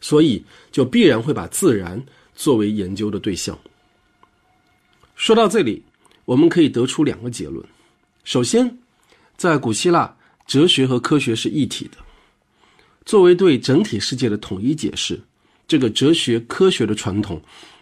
[0.00, 2.02] 所以就必然会把自然
[2.34, 3.58] 作为研究的对象。
[5.16, 5.82] 说到这里，
[6.24, 7.62] 我们可以得出两个结论：
[8.24, 8.78] 首先，
[9.36, 10.16] 在古希腊，
[10.46, 11.98] 哲学和科学是一体的。
[13.04, 15.20] 作为对整体世界的统一解释，
[15.66, 17.40] 这个哲学科学的传统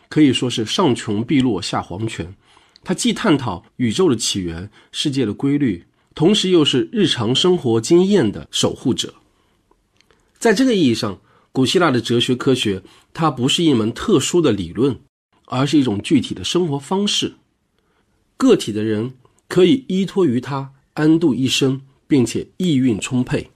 [0.09, 2.35] 可以说是上穷碧落下黄泉。
[2.83, 9.15] 它既探讨宇宙的起源、世界的规律，同时又是日常生活经验的守护者。
[10.39, 11.21] 在这个意义上，
[11.53, 14.99] 古希腊的哲学科学它不是一门特殊的理论。
[15.53, 17.35] 而是一种具体的生活方式，
[18.37, 19.15] 个体的人
[19.49, 23.51] 可以依托于它安度一生，并且意蕴充沛。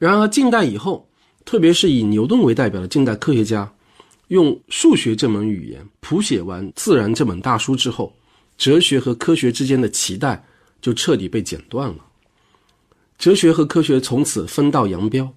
[0.00, 1.06] 然而，近代以后，
[1.44, 3.70] 特别是以牛顿为代表的近代科学家，
[4.28, 8.10] 用数学这门语言谱写完《自然》这本大书之后，
[8.56, 10.42] 哲学和科学之间的脐带
[10.80, 11.96] 就彻底被剪断了。
[13.18, 15.30] 哲学和科学从此分道扬镳。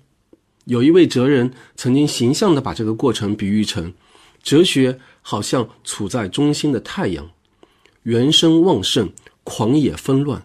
[0.64, 3.94] 有一位哲人曾经形象地把这个过程比喻成。
[4.42, 7.30] 哲学好像处在中心的太阳，
[8.04, 9.12] 原生旺盛，
[9.44, 10.42] 狂野纷乱。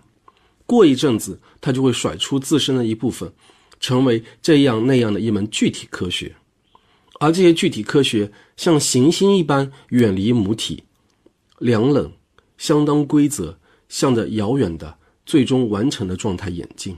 [0.66, 3.32] 过一阵子，它就会甩出自身的一部分，
[3.80, 6.34] 成为这样那样的一门具体科学。
[7.20, 10.84] 而这些具体科学像行星一般远离母体，
[11.58, 12.12] 凉冷，
[12.56, 16.96] 相当规则，向着遥远的最终完成的状态演进。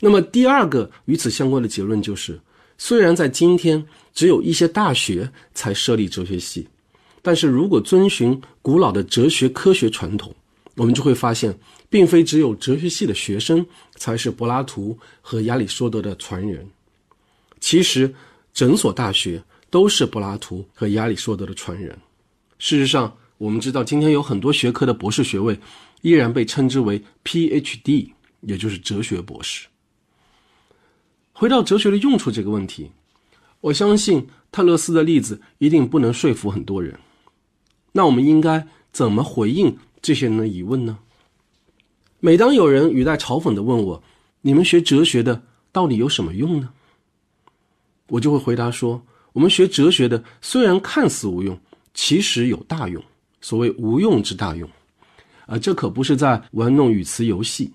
[0.00, 2.40] 那么，第二个与此相关的结论就是。
[2.82, 6.66] 虽然在今天只有一些大学才设立哲学系，
[7.20, 10.34] 但是如果遵循古老的哲学科学传统，
[10.76, 13.64] 我们就会发现，并非只有哲学系的学生
[13.96, 16.66] 才是柏拉图和亚里士多德的传人。
[17.60, 18.14] 其实，
[18.54, 21.96] 整所大学都是柏拉图和亚里士多德的传人。
[22.58, 25.58] 事实上，我们知道今天有很多学科的博士学位
[26.02, 29.66] 依然被称之为 PhD，也就是哲学博士。
[31.32, 32.90] 回到哲学的用处这个问题，
[33.60, 36.98] 我相信泰勒斯的例子一定不能说服很多人。
[37.92, 40.98] 那我们应该怎么回应这些人的疑问呢？
[42.20, 44.02] 每当有人语带嘲讽的问我
[44.42, 46.70] ：“你们学哲学的到底有什么用呢？”
[48.08, 49.00] 我就会回答说
[49.32, 51.58] ：“我们学哲学的虽然看似无用，
[51.94, 53.02] 其实有大用。
[53.40, 54.68] 所谓无用之大用，
[55.46, 57.70] 啊，这可不是在玩弄语词游戏。”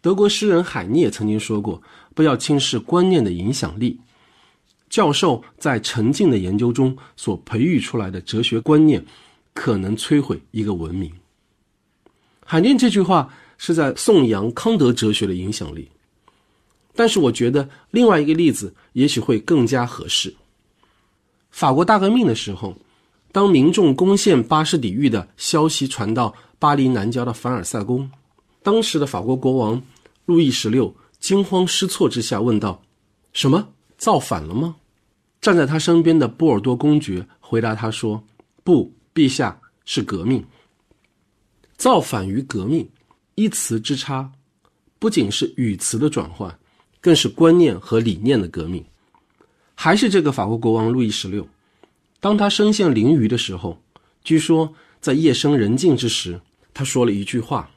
[0.00, 1.82] 德国诗人海涅曾经说过
[2.14, 3.98] ：“不要轻视观念的影响力。”
[4.88, 9.04] 教授在沉静的研究中所培育出来的哲学观念，
[9.52, 11.10] 可能摧毁一个文明。
[12.46, 13.28] 海涅这句话
[13.58, 15.90] 是在颂扬康德哲学的影响力，
[16.94, 20.34] 但是我觉得另外一个例子也许会更加合适。
[21.50, 22.74] 法国大革命的时候，
[23.32, 28.10] 当民众攻陷巴士底狱的消息传到巴黎南郊的凡尔赛宫，
[28.62, 29.82] 当时的法国国王。
[30.24, 32.82] 路易十六惊慌失措之下问道
[33.32, 34.74] ：“什么造反了吗？”
[35.40, 38.24] 站在他身边的波尔多公爵回答他说
[38.64, 40.44] ：“不，陛下是革命。
[41.76, 42.88] 造反与革命
[43.34, 44.30] 一词之差，
[44.98, 46.58] 不仅是语词的转换，
[47.00, 48.84] 更是观念和理念的革命。
[49.74, 51.48] 还是这个法国国王路易十六，
[52.20, 53.80] 当他身陷囹圄的时候，
[54.24, 56.40] 据说在夜深人静之时，
[56.72, 57.70] 他说了一句话，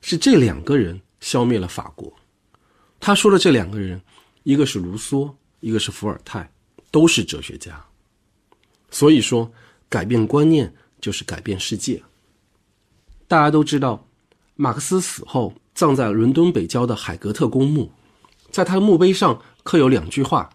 [0.00, 2.12] 是这两个人。”消灭了法国。
[3.00, 3.98] 他说的这两个人，
[4.42, 6.46] 一个是卢梭，一个是伏尔泰，
[6.90, 7.82] 都是哲学家。
[8.90, 9.50] 所以说，
[9.88, 10.70] 改变观念
[11.00, 12.02] 就是改变世界。
[13.34, 14.06] 大家都知道，
[14.54, 17.90] 马克思死后葬在伦敦北郊的海格特公墓，
[18.52, 20.48] 在他的墓碑上刻有两句话，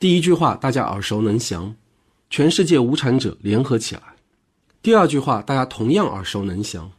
[0.00, 1.76] 第一句话大家耳熟能详
[2.28, 4.02] ：“全世界无产者联合起来。”
[4.82, 6.90] 第二句话大家同样耳熟能详：“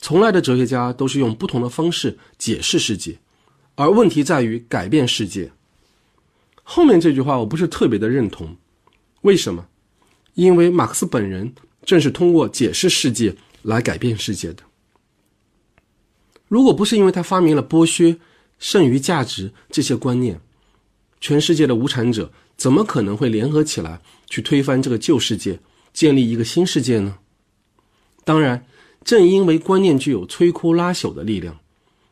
[0.00, 3.18] 从来的哲学家都是用不同的方式解释世界，
[3.74, 5.52] 而问题在于改变世界。”
[6.64, 8.56] 后面这句话我不是特别的认同，
[9.20, 9.66] 为什么？
[10.32, 14.62] 因为马克思本人正是通过解释世界来改变世界的。
[16.48, 18.16] 如果不是因为他发明了剥削、
[18.58, 20.40] 剩余价值这些观念，
[21.20, 25.58] 全世界的无产者怎么可能会联合起来去推翻这个旧世界，
[25.92, 27.18] 建立一个新世界呢？
[28.24, 28.64] 当然，
[29.04, 31.58] 正因为观念具有摧枯拉朽的力量，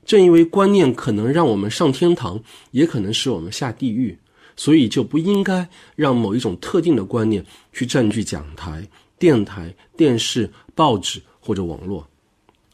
[0.05, 4.19] 正因为观念可能让我们上天堂，也可能使我们下地狱。
[4.57, 8.89] 所以就不应该让某一种特定的观念去占据讲台、
[9.19, 12.09] 电台、电视、报纸或者网络，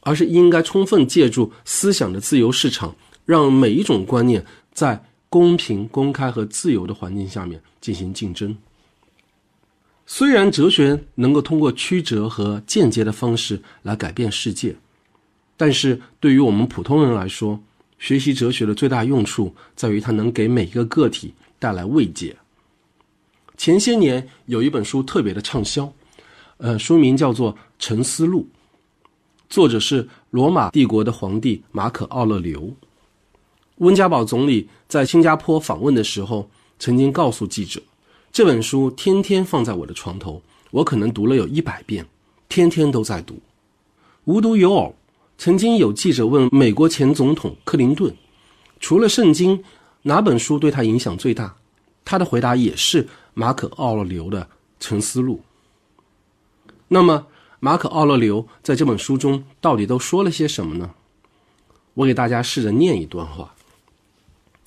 [0.03, 8.57] 而是应该充分借助思想的自由市场，让每一种观念在公平、公开和自由的环境下面进行竞争。
[10.07, 14.77] 虽然哲学能够通过曲折和间接的方式来改变世界，
[15.57, 17.61] 但是对于我们普通人来说，
[17.99, 21.35] 学习哲学的最大用处在于它能给每一个个体。
[21.61, 22.35] 带来慰藉。
[23.59, 25.93] 前些年有一本书特别的畅销，
[26.57, 28.49] 呃，书名叫做《沉思录》，
[29.51, 32.73] 作者是罗马帝国的皇帝马可·奥勒留。
[33.79, 37.83] 温家宝总理在新加坡访问的时候，曾经告诉记者，
[38.31, 42.07] 这本书天天放在我的床头，我可能读了有一百遍，
[42.49, 43.41] 天天都在读。
[44.25, 44.95] 无独有偶，
[45.37, 48.15] 曾经有记者问美国前总统克林顿，
[48.79, 49.63] 除了圣经。
[50.03, 51.55] 哪本书对他影响最大？
[52.07, 54.41] 他的回答也是马可·奥勒留的
[54.81, 55.39] 《沉思录》。
[56.89, 57.27] 那么，
[57.61, 60.91] 马可·奥勒留在这本书中到底都说了些什么呢？
[61.95, 63.55] 我给大家试着念一段话。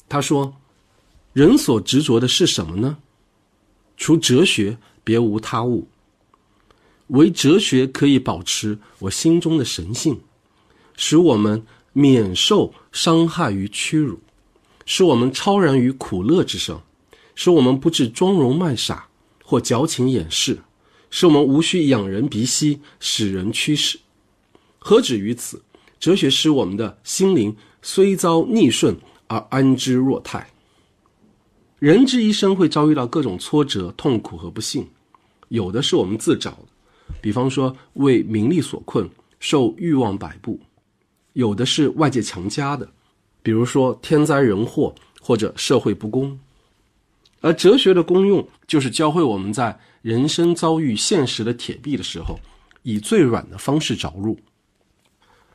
[0.08, 0.56] 他说
[1.34, 2.98] ：“人所执着的是什么呢？
[3.98, 5.88] 除哲学，别无他物。
[7.08, 10.22] 唯哲学可以保持我心中的神性，
[10.96, 14.20] 使我们免受伤害与屈辱。”
[14.86, 16.84] 使我们超然于苦乐之上，
[17.36, 19.08] 使我们不致装聋卖傻
[19.42, 20.60] 或矫情掩饰，
[21.15, 23.99] 使我们无需仰人鼻息，使人驱使。
[24.80, 25.62] 何止于此？
[25.99, 28.97] 哲学使我们的心灵虽遭逆顺
[29.28, 30.49] 而安之若泰。
[31.78, 34.88] 人之一生会遭遇到各种挫折、痛苦和不幸，
[35.49, 36.65] 有的是我们自找的，
[37.21, 39.08] 比方说为名利所困，
[39.39, 40.58] 受欲望摆布；
[41.34, 42.89] 有的是外界强加的。
[43.43, 46.39] 比如说天灾人祸或者社会不公，
[47.41, 52.38] 而哲学的功用就是教会我们在人生遭遇现实的铁壁的时候，
[52.82, 54.38] 以最软的方式着陆。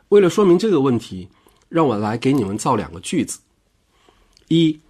[0.09, 1.29] 为了说明这个问题，
[1.69, 3.41] 让我来给你们造两个句子：
[4.49, 4.81] 一，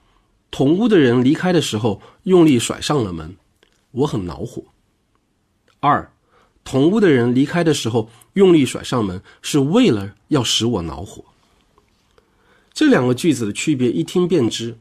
[0.53, 3.37] 同屋的人离开的时候用力甩上了门，
[3.91, 4.63] 我很恼火；
[5.81, 6.09] 二，
[6.63, 11.25] 同屋的人离开的时候用力甩上门，是为了要使我恼火。
[12.73, 14.79] 这两个句子的区别一听便知。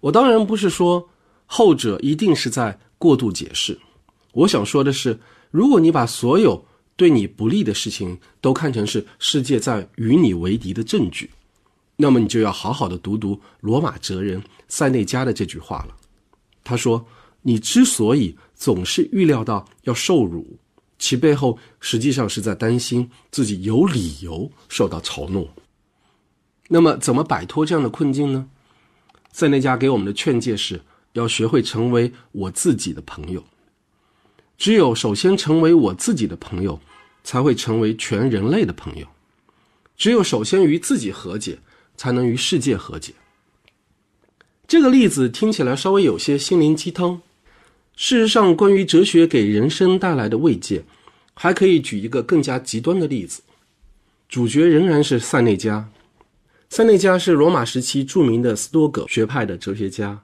[0.00, 1.08] 我当然不是说
[1.46, 3.78] 后者一定是在过度解释。
[4.32, 5.18] 我想说的是，
[5.50, 6.64] 如果你把所有
[6.96, 11.30] 对你不利的事情都看成是世界在与你为敌的证据，
[11.96, 15.96] 那么你就要好好的读读罗马哲人塞内加的这句话了。
[16.62, 17.06] 他说
[17.42, 20.58] ：“你之所以总是预料到要受辱，
[20.98, 25.48] 其背后实际上是在担心自己有理由受到嘲弄。”
[26.68, 28.48] 那么，怎么摆脱这样的困境呢？
[29.32, 30.82] 塞内加给我们的劝诫是
[31.12, 33.44] 要学会成为我自己的朋友。
[34.56, 36.80] 只有首先成为我自己的朋友，
[37.22, 39.06] 才会成为全人类的朋友。
[39.96, 41.58] 只有首先与自己和解，
[41.96, 43.12] 才能与世界和解。
[44.66, 47.20] 这个例子听起来稍微有些心灵鸡汤。
[47.96, 50.84] 事实上，关于哲学给人生带来的慰藉，
[51.34, 53.42] 还可以举一个更加极端的例子。
[54.28, 55.88] 主角仍然是塞内加。
[56.68, 60.20] 塞内加是罗马时期著名的斯多葛学派的哲学家，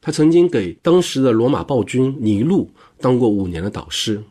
[0.00, 2.70] 他曾经给当时的罗马暴君尼禄
[3.00, 4.22] 当过五年的导师。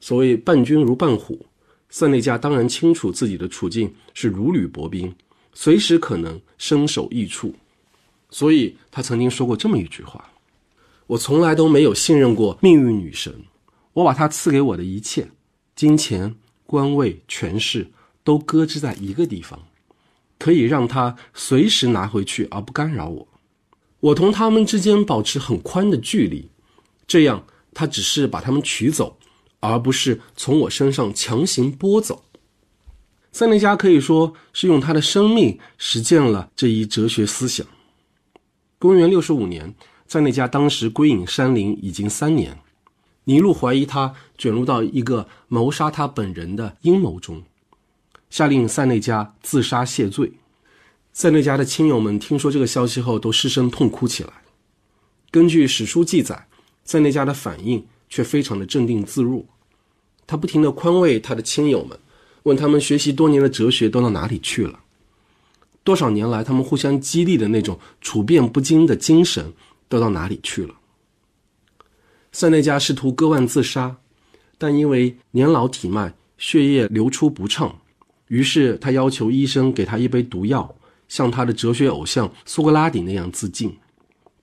[0.00, 1.46] 所谓“伴君如伴虎”，
[1.90, 5.14] 塞内加当然清楚自己的处境是如履薄冰，
[5.52, 7.54] 随时可能身首异处，
[8.30, 10.30] 所以他曾经说过这么一句话
[11.08, 13.34] ：“我从来都没有信任过命运女神，
[13.92, 15.28] 我把她赐给我的一切——
[15.74, 16.34] 金钱、
[16.66, 17.88] 官位、权势，
[18.22, 19.60] 都搁置在一个地方。”
[20.38, 23.26] 可以让她随时拿回去而不干扰我，
[24.00, 26.48] 我同他们之间保持很宽的距离，
[27.06, 27.44] 这样
[27.74, 29.16] 他只是把他们取走，
[29.60, 32.24] 而不是从我身上强行剥走。
[33.32, 37.66] 塞内加可以说是用他的生命实践了这一哲学思想。
[38.78, 39.74] 公元六十五年，
[40.06, 42.58] 塞内加当时归隐山林已经三年，
[43.24, 47.42] 尼禄怀疑他卷入到一个谋杀他本人的阴谋中，
[48.30, 50.32] 下令塞内加自杀谢罪。
[51.18, 54.30] 塞内加的亲友们听说这个消息后，都失声痛哭起来。
[55.32, 56.46] 根据史书记载，
[56.84, 59.44] 塞内加的反应却非常的镇定自若，
[60.28, 61.98] 他不停地宽慰他的亲友们，
[62.44, 64.78] 问他们学习多年的哲学都到哪里去了。
[65.82, 69.52] 多少年来，他们互相激励的那种处变不惊的精神
[69.88, 70.76] 都到哪里去了？
[72.30, 73.96] 塞内加试图割腕自杀，
[74.56, 77.76] 但因为年老体迈，血液流出不畅，
[78.28, 80.76] 于是他要求医生给他一杯毒药，
[81.08, 83.76] 像他的哲学偶像苏格拉底那样自尽。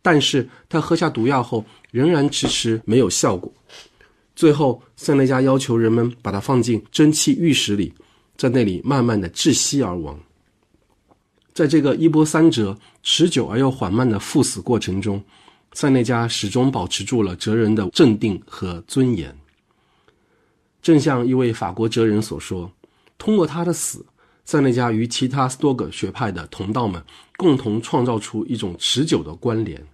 [0.02, 3.52] 但是他喝下毒药后，仍然迟迟没有效果。
[4.36, 7.94] 最后，塞内加要求人们把他放进蒸汽浴室里，
[8.36, 10.20] 在那里慢慢的窒息而亡。
[11.54, 15.24] 在这个一波三折、持久而又缓慢的赴死过程中，
[15.74, 19.36] 塞内加始终保持住了哲人的镇定和尊严。
[20.82, 22.70] 正像一位法国哲人所说
[23.18, 24.06] ：“通过他的死，
[24.46, 27.04] 塞内加与其他多个学派的同道们
[27.36, 29.86] 共同创造出一种持久的关联。”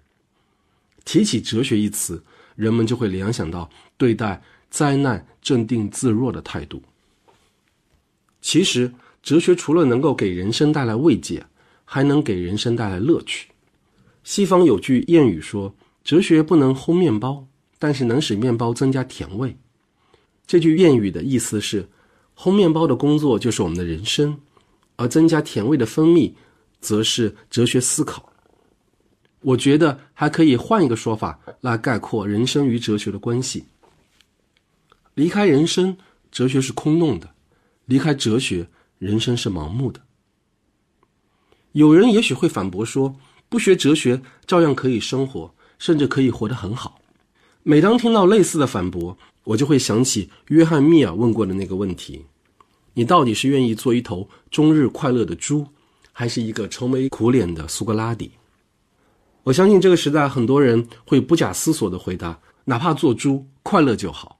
[1.04, 2.22] 提起哲学一词，
[2.56, 4.40] 人们就会联想到对待
[4.70, 6.80] 灾难镇定自若的态度。
[8.40, 8.94] 其实，
[9.24, 11.44] 哲学除了能够给人生带来慰藉，
[11.86, 13.48] 还能给人生带来乐趣。
[14.24, 15.74] 西方有句谚语说
[16.04, 17.48] ：“哲学不能烘面包，
[17.80, 19.58] 但是能使面包增加甜味。”
[20.46, 21.88] 这句谚语的意思是，
[22.42, 24.36] 烘面包的工作就是我们的人生，
[24.96, 26.36] 而增加甜味的蜂蜜，
[26.80, 28.34] 则是哲学思考。
[29.42, 33.66] 我觉得还可以换一个说法来概括人生与哲学的关系：
[35.14, 35.96] 离开人生，
[36.32, 37.28] 哲学是空洞的；
[37.86, 38.68] 离开哲学，
[38.98, 40.02] 人生是盲目的。
[41.74, 43.16] 有人也许会反驳说，
[43.50, 47.00] 不学哲学照样可以生活，甚至可以活得很好。
[47.62, 52.26] 每当听到类似的反驳，我就会想起约翰·密尔问过的那个问题：
[52.94, 55.66] 你到底是愿意做一头终日快乐的猪，
[56.12, 58.32] 还是一个愁眉苦脸的苏格拉底？
[59.44, 64.40] 我相信这个时代很多人会不假思索地回答：哪怕做猪，快乐就好。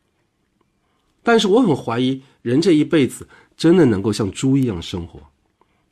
[1.24, 3.28] 但是我很怀疑，人这一辈子
[3.58, 5.20] 真的能够像猪一样生活，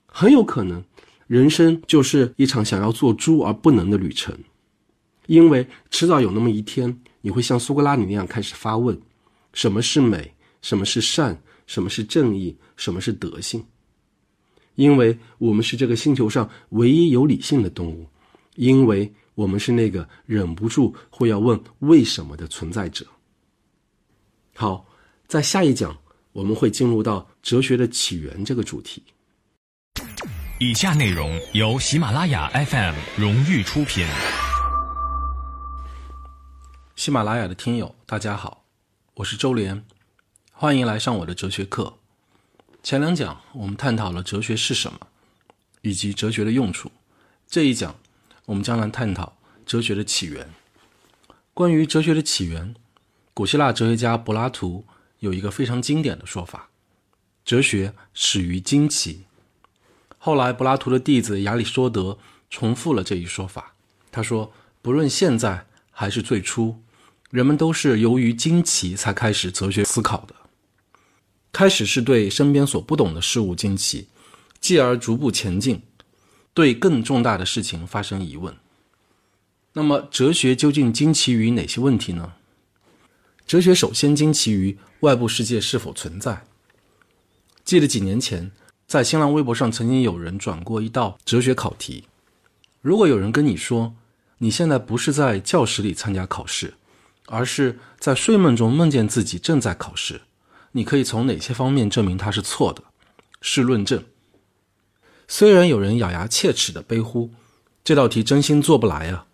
[0.06, 0.84] 很有可能。
[1.28, 4.36] 人生就是一场想要做猪而不能的旅程，
[5.28, 9.00] 因为迟早有那么一天，你会像苏格拉底那样开始发问：
[9.54, 10.34] 什么是美？
[10.62, 11.38] 什么是善？
[11.68, 12.58] 什么是正义？
[12.78, 13.64] 什么是德性？
[14.76, 18.08] 因为我们是这个星球上唯一有理性的动物，
[18.56, 23.06] 因为我们是那个忍不住会要问为什么的存在者。
[24.56, 24.86] 好，
[25.28, 25.98] 在下一讲
[26.32, 29.04] 我们会进入到哲学的起源这个主题。
[30.60, 34.06] 以下内容由喜马拉雅 FM 荣誉出品。
[37.00, 38.66] 喜马拉雅的听友，大家好，
[39.14, 39.86] 我是周连，
[40.52, 41.98] 欢迎来上我的哲学课。
[42.84, 45.00] 前两讲我们探讨了哲学是什么，
[45.82, 46.92] 以及哲学的用处。
[47.48, 47.96] 这一讲
[48.48, 50.54] 我们将来探讨哲学的起源。
[51.54, 52.76] 关于哲学的起源，
[53.34, 54.84] 古希腊哲学家柏拉图
[55.20, 56.68] 有一个非常经典的说法：
[57.46, 59.24] 哲学始于惊奇。
[60.18, 62.20] 后来，柏拉图的弟子亚里士多德
[62.50, 63.74] 重复了这一说法。
[64.12, 64.52] 他说
[64.84, 66.82] ：“不论现在还是最初，
[67.30, 70.36] 人们都是由于惊奇才开始哲学思考的。
[71.52, 74.08] 开始是对身边所不懂的事物惊奇，
[74.60, 75.82] 继而逐步前进，
[76.54, 78.56] 对更重大的事情发生疑问。
[79.74, 82.34] 那么，哲学究竟惊奇于哪些问题呢？
[83.46, 86.46] 哲学首先惊奇于外部世界是否存在。
[87.64, 88.52] 记得几年前。”
[88.90, 92.06] 在新浪微博上，曾经有人转过一道哲学考题：
[92.82, 93.94] 如果有人跟你说，
[94.40, 96.74] 你现在不是在教室里参加考试，
[97.30, 100.22] 而是在睡梦中梦见自己正在考试，
[100.74, 102.84] 你可以从哪些方面证明他是错的？
[103.42, 104.04] 试论证。
[105.28, 107.32] 虽然有人咬牙切齿地悲呼
[107.84, 109.26] ：“这道题真心做不来啊，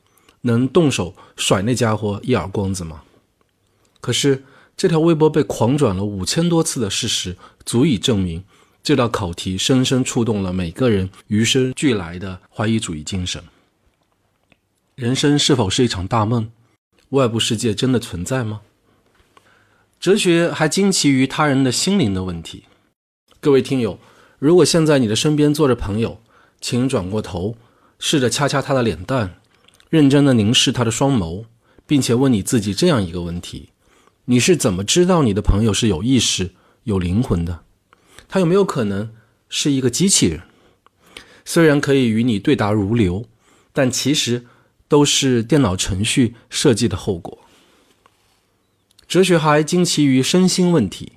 [0.42, 3.04] 能动手甩那家伙一耳光子吗？”
[4.02, 4.44] 可是
[4.78, 8.44] 这条微博被狂转了五千多次的事实，足以证明。
[8.84, 13.44] 这道考题深深触动了每个人与生俱来的怀疑主义精神。
[14.94, 16.52] 人生是否是一场大梦？
[17.10, 18.62] 外部世界真的存在吗？
[20.00, 22.64] 哲学还惊奇于他人的心灵的问题。
[23.40, 24.00] 各位听友，
[24.40, 26.20] 如果现在你的身边坐着朋友，
[26.60, 27.56] 请转过头，
[28.00, 29.40] 试着掐掐他的脸蛋，
[29.90, 31.46] 认真的凝视他的双眸，
[31.86, 33.70] 并且问你自己这样一个问题：
[34.26, 36.52] 你是怎么知道你的朋友是有意识、
[36.84, 37.62] 有灵魂的？
[38.28, 39.12] 他有没有可能
[39.48, 40.42] 是一个机器人？
[41.46, 43.26] 虽然可以与你对答如流，
[43.72, 44.46] 但其实
[44.88, 47.38] 都是电脑程序设计的后果。
[49.08, 51.14] 哲学还惊奇于身心问题：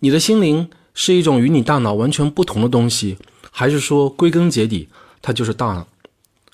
[0.00, 3.16] 你的心灵是一种与你大脑完全不同的东西，
[3.50, 4.88] 还是说归根结底
[5.22, 5.88] 它就是大脑？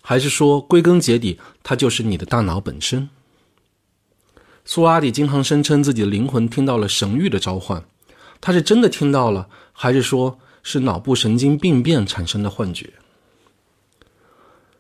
[0.03, 3.09] 还是说归根结底它就是你的大脑本身？
[4.65, 7.85] 苏拉底经常声称自己的灵魂听到了神谕的召唤，
[8.41, 12.93] 他是真的听到了，还是说是脑部神经病变产生的幻觉？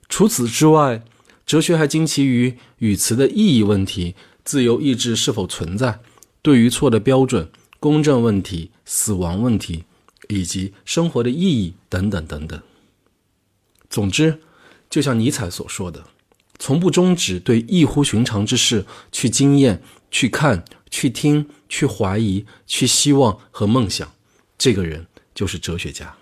[0.09, 1.03] 除此之外，
[1.47, 6.01] 哲学还惊奇于语词的意义问题、自由意志是否存在、
[6.42, 7.49] 对于错的标准、
[7.80, 9.84] 公正问题、死亡问题，
[10.28, 12.61] 以及生活的意义等等等等。
[13.88, 14.42] 总之。
[14.88, 16.05] 就像尼采所说的，
[16.61, 19.82] 从不终止对异乎寻常之事去经验、
[20.12, 24.14] 去看、去听、去怀疑、去希望和梦想，
[24.57, 26.14] 这个人就是哲学家。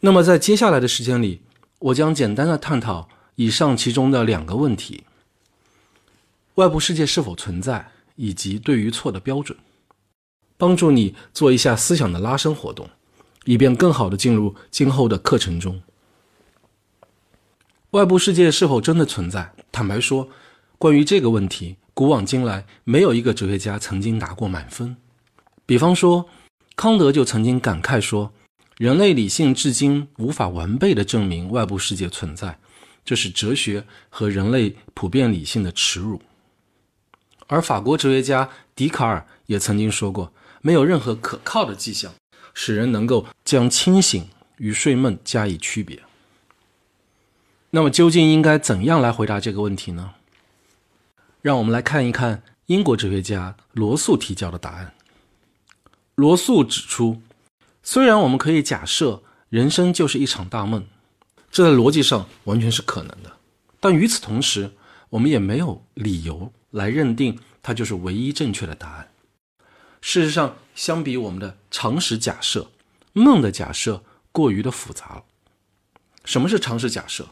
[0.00, 1.42] 那么，在接下来的时间里，
[1.78, 5.04] 我将简单的探讨以上其中的两个问题：
[6.54, 9.58] 外部世界是否存在，以及对于错的标准，
[10.56, 12.88] 帮助你做一下思想的拉伸活动，
[13.44, 15.82] 以便更好的进入今后的课程中。
[17.90, 19.52] 外部世界是否真的存在？
[19.70, 20.28] 坦白说，
[20.78, 24.96] 关于这个问题，古往今来没有一个哲学家曾经拿过满分。
[25.66, 26.28] 比方说，
[26.76, 28.32] 康德就曾经感慨说
[28.78, 32.58] ：“人类理性至今无法完备的证明外部世界存在，
[33.04, 36.22] 这是哲学和人类普遍理性的耻辱。”
[37.46, 40.32] 而法国哲学家笛卡尔也曾经说过
[40.62, 42.12] ：“没有任何可靠的迹象
[42.54, 46.02] 使人能够将清醒与睡梦加以区别。”
[47.70, 50.14] 那么究竟应该怎样来回答这个问题呢？
[51.42, 54.94] 让我们来看一看英国哲学家罗素提交的答案。
[56.14, 57.20] 罗素指出，
[57.82, 60.86] 虽然我们可以假设人生就是一场大梦，
[61.54, 63.30] 这在逻辑上完全是可能的，
[63.78, 64.72] 但与此同时，
[65.08, 69.08] 我们也没有理由来认定它就是唯一正确的答案。
[70.00, 72.66] 事实上，相比我们的常识假设，
[73.12, 74.02] 梦的假设
[74.32, 75.22] 过于的复杂了。
[76.24, 77.28] 什么是常识假设？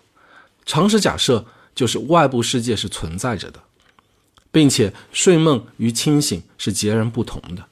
[0.65, 1.45] 常识假设
[1.75, 3.65] 就是外部世界是存在着的，
[4.53, 7.67] 并且睡梦与清醒是截然不同的。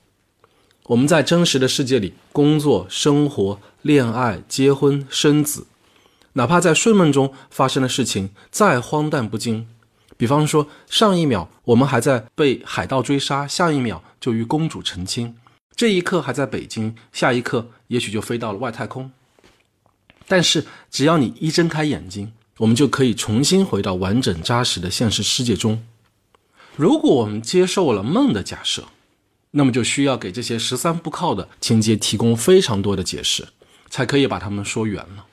[0.86, 5.68] 我们在真实的世界里工作、生活、恋爱、结婚、生子，
[6.34, 9.66] 哪怕在睡梦中发生的事情再荒诞不经，
[10.16, 15.34] 比方说上一秒我们还在被海盗追杀，下一秒就与公主成亲，
[15.74, 19.10] 这一刻还在北京，下一刻也许就飞到了外太空。
[20.28, 25.84] 但是只要你一睁开眼睛，我们就可以重新回到完整扎实的现实世界中。
[26.76, 28.84] 如果我们接受了梦的假设，
[29.50, 33.48] 那么就需要给这些十三不靠的情节提供非常多的解释，
[33.88, 35.26] 才可以把它们说圆了。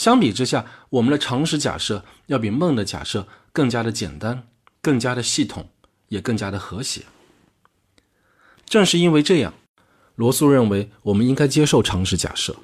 [0.00, 4.48] 相比之下，我们的常识假设要比梦的假设更加的简单、
[4.80, 5.68] 更加的系统，
[6.08, 7.02] 也更加的和谐。
[8.64, 9.52] 正是因为这样，
[10.14, 12.56] 罗素认为我们应该接受常识假设。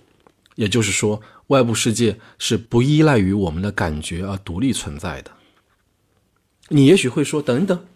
[0.55, 5.31] 也就是说，外部世界是不依赖于我们的感觉而独立存在的。
[6.69, 7.87] 你也许会说：“等一等，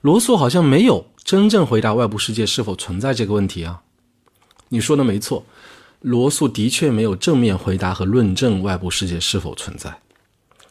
[0.00, 3.82] 罗素好像没有真正回答外部世界是否存在这个问题啊。”
[4.72, 5.44] 你说的没错，
[6.00, 10.00] 罗素的确没有正面回答和论证外部世界是否存在。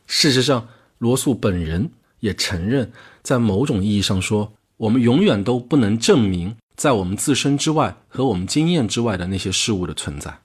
[0.07, 0.67] 事实上，
[0.97, 10.39] 罗素本人也承认，在某种意义上说，我们永远都不能证明在我们自身之外和我们经验之外的那些事物的存在。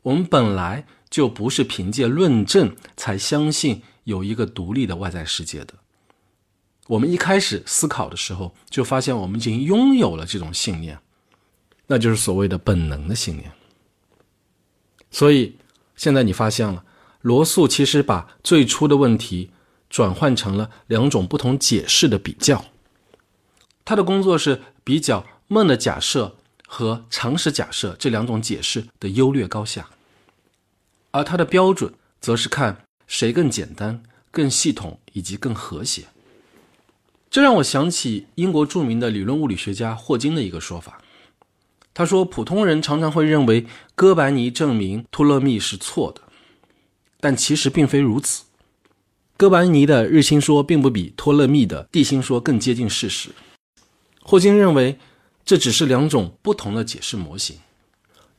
[0.00, 5.74] 我们本来就不是凭借论证才相信有一个独立的外在世界的。
[6.86, 10.98] 我们一开始思考的时候，就发现我们已经拥有了这种信念，
[11.86, 13.52] 那就是所谓的本能的信念。
[15.16, 15.56] 所以，
[15.96, 16.84] 现在你发现了，
[17.22, 19.48] 罗素其实把最初的问题
[19.88, 22.66] 转换成了两种不同解释的比较。
[23.82, 26.36] 他的工作是比较梦的假设
[26.66, 29.88] 和常识假设这两种解释的优劣高下。
[31.12, 36.04] 而他的标准则是看谁更简单、更系统以及更和谐。
[37.30, 41.00] 这让我想起英国著名的理论物理学家霍金的一个说法。
[41.96, 46.20] 他说：“普通人常常会认为哥白尼证明托勒密是错的，
[47.20, 48.44] 但其实并非如此。
[49.38, 53.30] 哥白尼的日心说并不比托勒密的地心说更接近事实。”
[54.20, 54.98] 霍金认为，
[55.42, 57.56] 这只是两种不同的解释模型。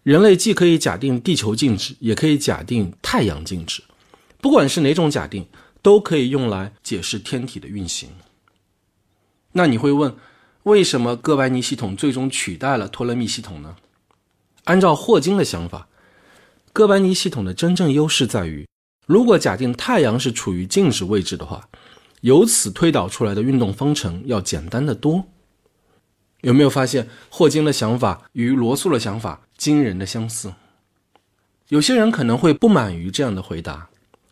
[0.03, 3.81] 人类既可以假定地球静止，也可以假定太阳静止。
[4.39, 5.47] 不管是哪种假定，
[5.81, 8.09] 都可以用来解释天体的运行。
[9.53, 10.15] 那你会问，
[10.67, 13.77] 为什么哥白尼系统最终取代了托勒密系统呢？
[14.65, 15.87] 按照霍金的想法，
[16.73, 18.67] 哥白尼系统的真正优势在于，
[19.05, 21.69] 如果假定太阳是处于静止位置的话，
[22.19, 25.23] 由此推导出来的运动方程要简单的多。
[26.41, 30.53] 有没有发现霍金的想法与罗素的想法惊人的相似？
[31.69, 33.87] 有些人可能会不满于这样的回答，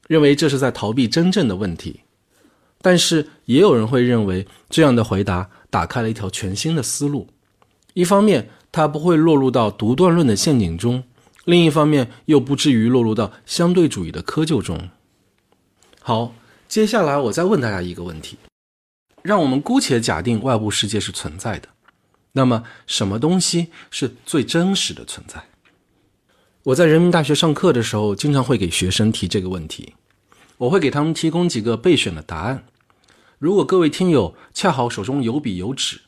[0.09, 2.01] 认为这是在逃避真正的问题。
[2.81, 7.27] 但是也有人会认为这样的回答打开了一条全新的思路。
[7.95, 11.03] 一方面，它不会落入到独断论的陷阱中；
[11.43, 14.89] 另一方面，又不至于落入到相对主义的窠臼中。
[15.99, 16.33] 好，
[16.69, 18.37] 接下来我再问大家一个问题：
[19.21, 21.67] 让我们姑且假定外部世界是存在的，
[22.31, 25.43] 那么什么东西是最真实的存在？
[26.63, 29.93] 我在人民大学上课的时候，经常会给学生提这个问题，
[30.55, 32.63] 我会给他们提供几个备选的答案。
[33.37, 36.01] 如果各位听友恰好手中有笔有纸，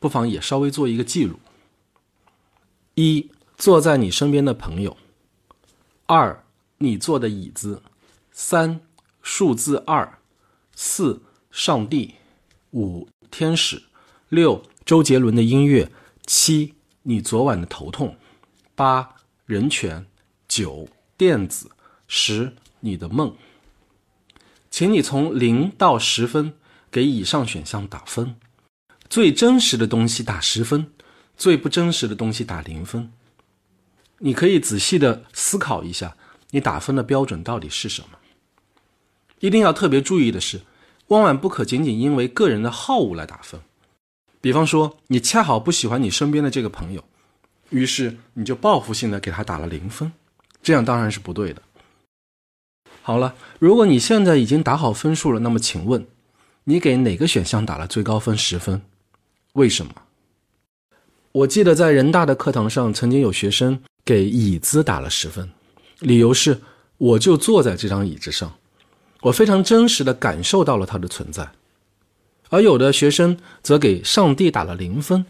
[0.00, 1.38] 不妨也稍微做一个记录：
[2.94, 4.96] 一、坐在你身边的朋友；
[6.06, 6.44] 二、
[6.78, 7.80] 你坐的椅子；
[8.32, 8.80] 三、
[9.22, 10.18] 数字二；
[10.74, 11.22] 四、
[11.52, 12.14] 上帝；
[12.72, 13.78] 五、天使；
[14.28, 15.86] 六、周杰伦的音乐；
[16.26, 18.16] 七、你昨晚的头痛；
[18.74, 19.14] 八、
[19.46, 20.04] 人权；
[20.48, 21.68] 九、电子；
[22.08, 23.32] 十、你的梦。
[24.70, 26.52] 请你从零到十分。
[26.94, 28.36] 给以上选项打分，
[29.10, 30.92] 最真实的东西打十分，
[31.36, 33.10] 最不真实的东西打零分。
[34.18, 36.16] 你可以仔细的思考一下，
[36.52, 38.18] 你打分的标准到底是什么？
[39.40, 40.60] 一定要特别注意的是，
[41.08, 43.60] 万万不可仅仅因为个人的好恶来打分。
[44.40, 47.02] 比方说，你恰好不喜欢你身边的这个朋友，
[47.70, 50.12] 于是你就报复性的给他打了零分，
[50.62, 51.60] 这样当然是不对的。
[53.02, 56.06] 好了，如果你现在已经打好分数了，那么请问？
[56.66, 58.80] 你给哪个选项打了最高分十分？
[59.52, 59.92] 为什么？
[61.32, 65.50] 我记得在人大的课堂上，曾经有学生给椅子打了十分，
[65.98, 66.62] 理由是
[66.96, 68.54] 我就坐在这张椅子上，
[69.20, 71.50] 我非常真实的感受到了它的存在。
[72.48, 75.26] 而有的学生则给上帝打了零分，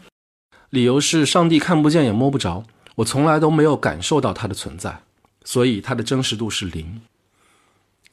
[0.69, 2.63] 理由是上帝看不见也摸不着，
[2.95, 5.01] 我从来都没有感受到它的存在，
[5.43, 7.01] 所以它的真实度是零。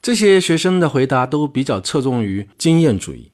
[0.03, 3.31] 这些学生的回答都比较侧重于经验主义，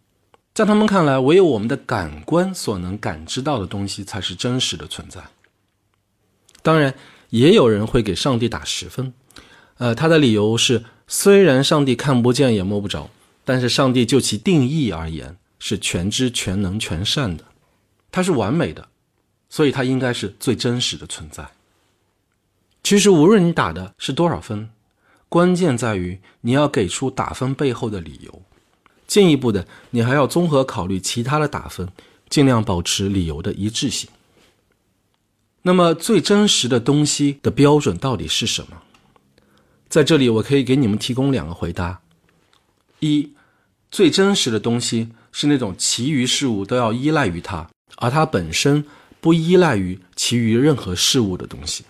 [0.53, 5.19] 在他们看来，唯有我们的感官所能感知到的东西才是真实的存在。
[6.61, 6.93] 当然，
[7.31, 9.11] 也有人会给上帝打十分，
[9.79, 13.09] 呃，他的理由是：虽然上帝看不见也摸不着，
[13.43, 17.45] 但是上帝就其定义而言是全知全能全善的，
[18.11, 18.89] 他是完美的，
[19.49, 21.49] 所以他应该是最真实的存在。
[22.83, 24.69] 其实，无论你打的是多少分。
[25.29, 28.41] 关键在于你要给出打分背后的理由，
[29.05, 31.87] 进一步的，你还要综合考虑其他的打分，
[32.27, 34.09] 尽量保持理由的一致性。
[35.61, 38.81] 那么最真实的东西的标准到底是什么？
[39.87, 42.01] 在这里，我可以给你们提供两个回答：
[42.99, 43.31] 一，
[43.91, 48.83] 最真实的东西是那种其余事物都要依赖于它，而它本身
[49.19, 51.83] 不依赖于其余任何事物的东西；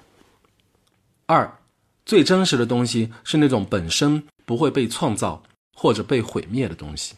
[1.25, 1.59] 二。
[2.10, 5.43] 最真实的东西是那种本身不会被创造
[5.76, 7.14] 或者被毁灭的东西。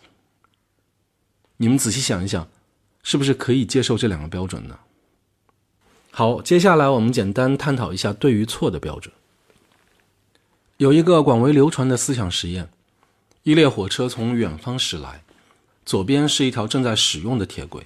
[1.56, 2.46] 你们仔细想一想，
[3.02, 4.78] 是不是可以接受这两个标准呢？
[6.12, 9.14] 好，接下来我们简单探讨一下对与错的标准。
[10.76, 12.70] 有一个广为流传的思想实验：
[13.44, 15.24] 一列火车从远方驶来，
[15.86, 17.86] 左边是一条正在使用的铁轨，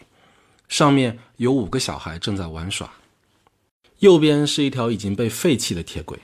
[0.68, 2.90] 上面有五个小孩正在玩耍；
[4.00, 6.18] 右边是一条已经被废弃的铁轨。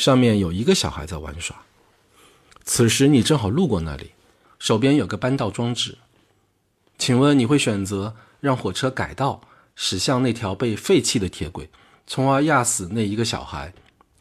[0.00, 1.54] 上面有一个小孩在玩耍，
[2.64, 4.12] 此时你正好路过那里，
[4.58, 5.98] 手边有个扳道装置，
[6.96, 9.42] 请问你会选择让火车改道
[9.76, 11.68] 驶向那条被废弃的铁轨，
[12.06, 13.74] 从而压死那一个小孩，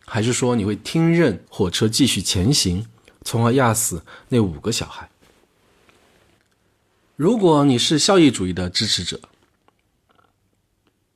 [0.06, 2.86] 还是说你会听任火车继续前行，
[3.24, 5.10] 从而压死那五个小孩？
[7.16, 9.22] 如果你是效益主义的支持者，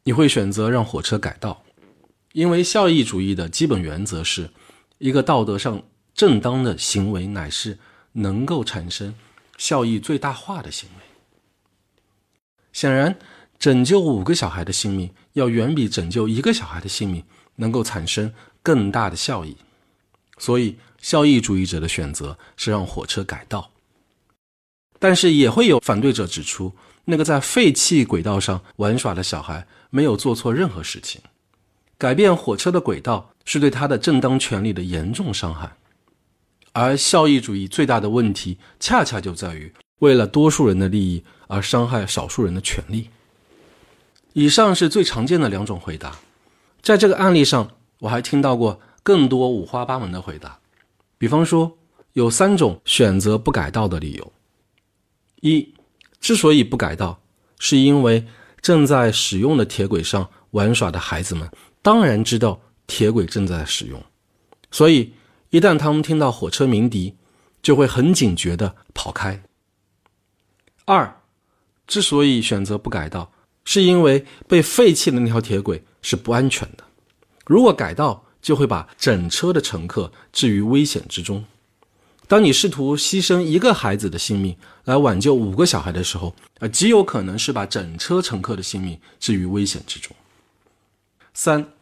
[0.06, 1.63] 你会选择让火车改道。
[2.34, 4.50] 因为效益主义的基本原则是，
[4.98, 5.82] 一个道德上
[6.14, 7.78] 正当的行为乃是
[8.12, 9.14] 能够产生
[9.58, 11.04] 效益最大化的行为。
[12.72, 13.16] 显然，
[13.60, 17.24] 拯救五个小孩的性命要远比拯救一个小孩的性命
[17.56, 19.56] 能够产生更大的效益，
[20.40, 23.70] 所以效益主义者的选择是让火车改道。
[24.98, 26.74] 但是，也会有反对者指出，
[27.06, 31.22] 那个在废弃轨道上玩耍的小孩没有做错任何事情。
[31.98, 35.72] 改变火车的轨道是对他的正当权利的严重伤害，
[36.72, 43.10] 而效益主义最大的问题恰恰就在于为了多数人的利益而伤害少数人的权利。
[44.34, 46.18] 以上是最常见的两种回答。
[46.82, 47.70] 在这个案例上，
[48.00, 50.60] 我还听到过更多五花八门的回答。
[51.18, 51.78] 比方说，
[52.14, 54.34] 有三种选择不改道的理由：
[55.42, 55.74] 一，
[56.20, 57.22] 之所以不改道，
[57.60, 58.26] 是因为
[58.62, 61.50] 正在使用的铁轨上玩耍的孩子们
[61.84, 64.02] 当然知道铁轨正在使用，
[64.72, 65.14] 所以
[65.52, 67.14] 一旦他们听到火车鸣笛，
[67.62, 69.44] 就会很警觉地跑开。
[70.86, 71.22] 二，
[71.86, 73.32] 之所以选择不改道，
[73.66, 76.84] 是因为被废弃的那条铁轨是不安全的，
[77.46, 81.44] 如果改道，就会把整车的乘客置于危险之中。
[82.28, 84.56] 当你试图牺牲一个孩子的性命
[84.86, 90.16] 来挽救五个小孩的时候，呃，极有可能是把整车乘客的性命置于危险之中。
[91.34, 91.74] 三，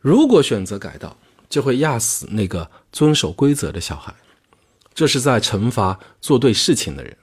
[0.00, 1.16] 如果选择改道，
[1.48, 4.14] 就会压死那个遵守规则的小孩，
[4.92, 7.16] 这是在惩罚做对事情的人。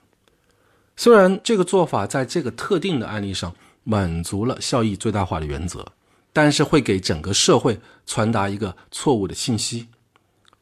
[0.95, 5.85] 虽然这个做法在这个特定的案例上满足了效益最大化的原则，
[6.31, 9.87] 但是会给整个社会传达一个错误的信息，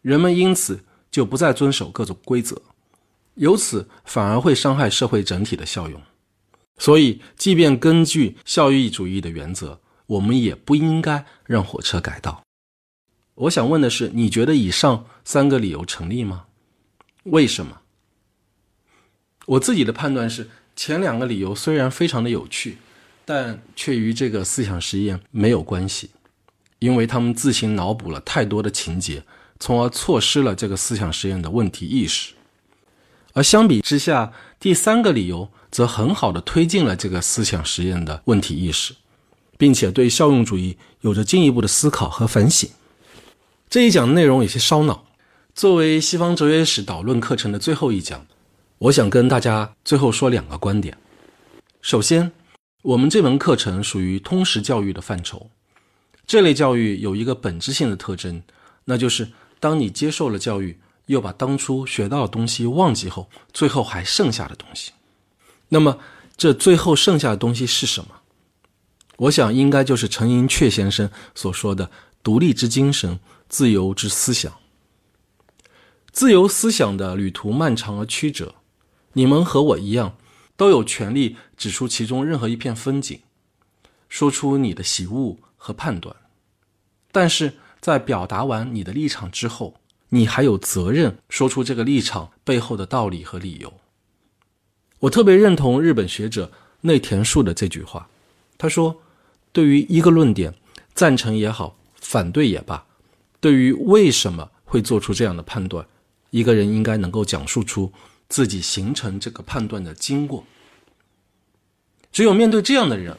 [0.02, 0.80] 人们因此
[1.10, 2.62] 就不再遵守各种规则，
[3.36, 6.02] 由此反而会伤害社会整体的效用。
[6.78, 9.80] 所以，即便根据效益主义的原则，
[10.12, 12.44] 我们也不应该让火车改道。
[13.36, 16.46] 我想问的是，你觉得以上三个理由成立吗？
[17.24, 17.82] 为什么？
[19.46, 22.78] 我自己的判断是，前两个理由虽然非常的有趣，
[23.24, 26.10] 但却与这个思想实验没有关系，
[26.80, 29.24] 因为他们自行脑补了太多的情节，
[29.60, 32.34] 从而错失了这个思想实验的问题意识。
[33.34, 38.94] 而相比之下，第三个理由则很好的推进了这个思想实验的问题意识，
[39.62, 42.68] 并且对效用主义有着进一步的思考和反省。
[43.70, 45.06] 这一讲内容有些烧脑，
[45.54, 48.26] 作为西方哲学史导论课程的最后一讲。
[48.80, 50.98] 我想跟大家最后说两个观点。
[51.84, 52.32] 首先，
[52.82, 55.52] 我们这门课程属于通识教育的范畴。
[56.26, 58.42] 这类教育有一个本质性的特征，
[58.86, 64.92] 那就是当你接受了教育，又把当初学到的东西忘记后，最后还剩下的东西。
[65.70, 66.00] 那么，
[66.36, 68.16] 这最后剩下的东西是什么？
[69.22, 71.92] 我想，应该就是陈寅恪先生所说的
[72.24, 74.52] “独立之精神，自由之思想”。
[76.12, 78.56] 自由思想的旅途漫长而曲折。
[79.14, 80.18] 你们和我一样，
[80.58, 83.20] 都有权利指出其中任何一片风景，
[84.10, 86.16] 说出你的喜恶和判断。
[87.12, 89.76] 但是在表达完你的立场之后，
[90.10, 93.72] 你还有责任说出这个立场背后的道理和理由。
[95.02, 96.52] 我特别认同日本学者
[96.82, 98.10] 内田树的这句话，
[98.58, 99.00] 他说
[99.52, 100.54] ：“对于一个论点，
[100.94, 102.86] 赞成也好，反对也罢，
[103.40, 105.86] 对于为什么会做出这样的判断，
[106.30, 107.92] 一个人应该能够讲述出。”
[108.32, 110.46] 自己形成这个判断的经过，
[112.14, 113.18] 只有面对这样的人，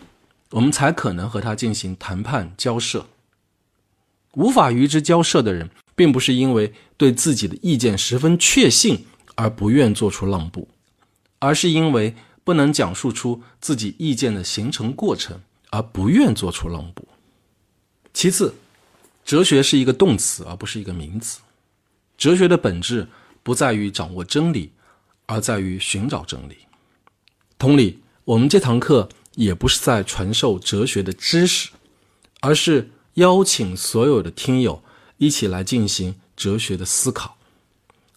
[0.53, 3.07] 我们才可能和他进行谈判交涉。
[4.33, 9.05] 无法与之交涉的人，并不是因为对自己的意见十分确信
[9.35, 10.66] 而不愿做出让步，
[11.41, 15.39] 而是因为不能讲述出自己意见的形成过程
[15.72, 17.08] 而不愿做出让步。
[18.14, 18.54] 其次，
[19.24, 21.40] 哲学是一个动词，而不是一个名词。
[22.16, 23.08] 哲学的本质
[23.42, 24.70] 不在于掌握真理。
[25.26, 26.58] 而在于寻找真理。
[27.56, 31.70] 同理，我们这堂课也不是在传授哲学的知识，
[32.40, 34.82] 而是邀请所有的听友
[35.16, 37.38] 一起来进行哲学的思考。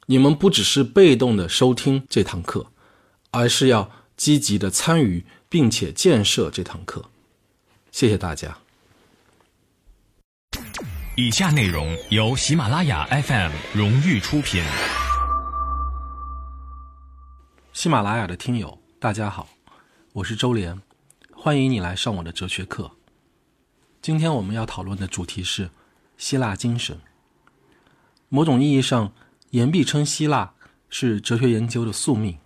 [0.07, 2.65] 你们不只是被动的收听这堂课，
[3.31, 7.05] 而是要积极的参与并且建设这堂课。
[7.95, 8.57] 谢谢大家。
[11.15, 14.61] 以下内容由喜马拉雅 FM 荣誉出品。
[17.71, 19.47] 喜马拉雅的听友，大家好，
[20.11, 20.81] 我是周连，
[21.31, 22.91] 欢迎你来上我的哲学课。
[24.01, 25.69] 今天我们要讨论的主题是
[26.17, 26.99] 希腊精神。
[28.27, 29.13] 某种意义上，
[29.51, 30.51] 言必称希腊
[30.89, 32.37] 是哲学研究的宿命。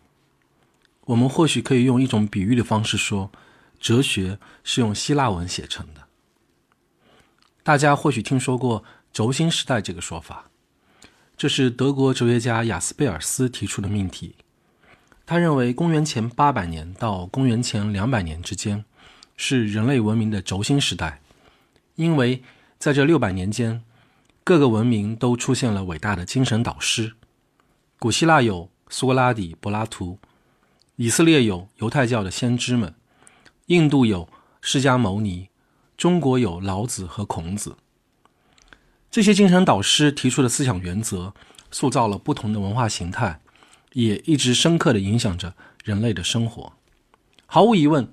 [1.06, 3.32] 我们或许可以用一种比喻的方式说，
[3.80, 6.08] 哲学是用希腊文写成的。
[7.64, 10.50] 大家或许听说过“轴心时代”这个说法，
[11.38, 14.36] 这是德国哲学家雅斯贝尔斯提出的命题。
[15.26, 18.84] 他认为，公元前八百年到公元前两百年之间，
[19.38, 21.22] 是人类文明的轴心时代，
[21.96, 22.42] 因为
[22.80, 23.84] 在这六百年间，
[24.44, 27.14] 各个文明都出现了伟大的精神导师。
[28.00, 30.18] 古希腊有苏格拉底、柏拉图；
[30.96, 32.94] 以色列有犹太教的先知们；
[33.70, 34.28] 印度有
[34.62, 35.48] 释迦牟尼；
[35.96, 37.76] 中国有老子和孔子。
[39.12, 41.32] 这些精神导师提出的思想原则，
[41.70, 43.40] 塑造了不同的文化形态。
[43.94, 45.52] 也一直深刻地影响着
[45.84, 46.72] 人类的生活。
[47.48, 48.08] 毫无疑问，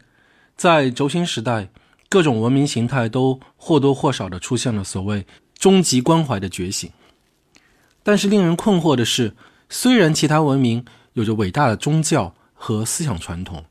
[0.56, 1.68] 在轴心时代，
[2.08, 5.26] 各种文明形态都或多或少地出现了所谓
[5.58, 6.90] 终极关怀的觉醒。
[8.02, 9.36] 但是令人困惑的是，
[9.68, 10.82] 虽然其他文明
[11.12, 13.62] 有着伟大的宗教和思想传统，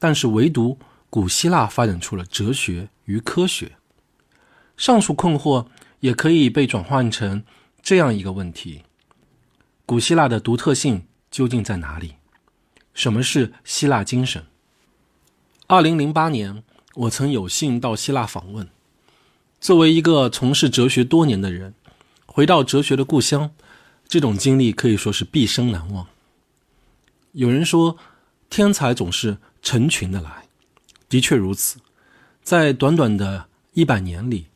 [0.00, 0.76] 但是唯独
[1.14, 3.76] 古希腊发展出了哲学与科学。
[4.76, 5.68] 上述困惑
[6.00, 7.44] 也可以被转换成
[7.80, 8.82] 这样一个问题：
[9.86, 12.14] 古希腊的独特性究竟在哪里？
[12.94, 14.44] 什么是希腊精神？
[15.68, 18.68] 二零零八年，我曾有幸到希腊访问。
[19.60, 21.74] 作为一个从事哲学多年的人，
[22.26, 23.52] 回到哲学的故乡，
[24.08, 26.08] 这种经历可以说是毕生难忘。
[27.30, 27.96] 有人说，
[28.50, 30.43] 天才总是成群的来，
[31.14, 31.78] 的确如此。
[32.42, 34.48] 在短短的一百年里，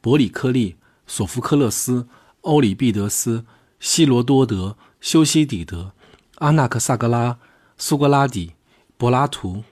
[0.00, 0.76] 伯里克利、
[1.08, 2.06] 索福克勒斯、
[2.42, 3.44] 欧里庇得斯、
[3.80, 5.90] 希罗多德、修昔底德、
[6.36, 7.38] 阿纳克萨格拉。
[7.76, 8.52] 苏格拉底、
[8.96, 9.64] 柏拉图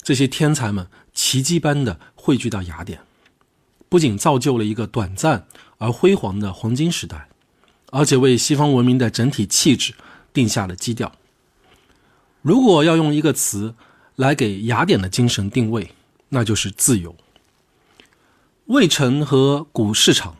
[0.00, 3.00] 这些天才们奇迹般的汇聚到雅典，
[3.88, 7.28] 不仅造就了一个短暂而辉煌的黄金时代，
[7.90, 9.92] 而且为西方文明的整体气质
[10.32, 11.10] 定下了基调。
[12.42, 13.74] 如果要用一个词
[14.18, 15.92] 来给雅典的精神定位，
[16.30, 17.14] 那就是自由。
[18.66, 20.36] 卫城和古市场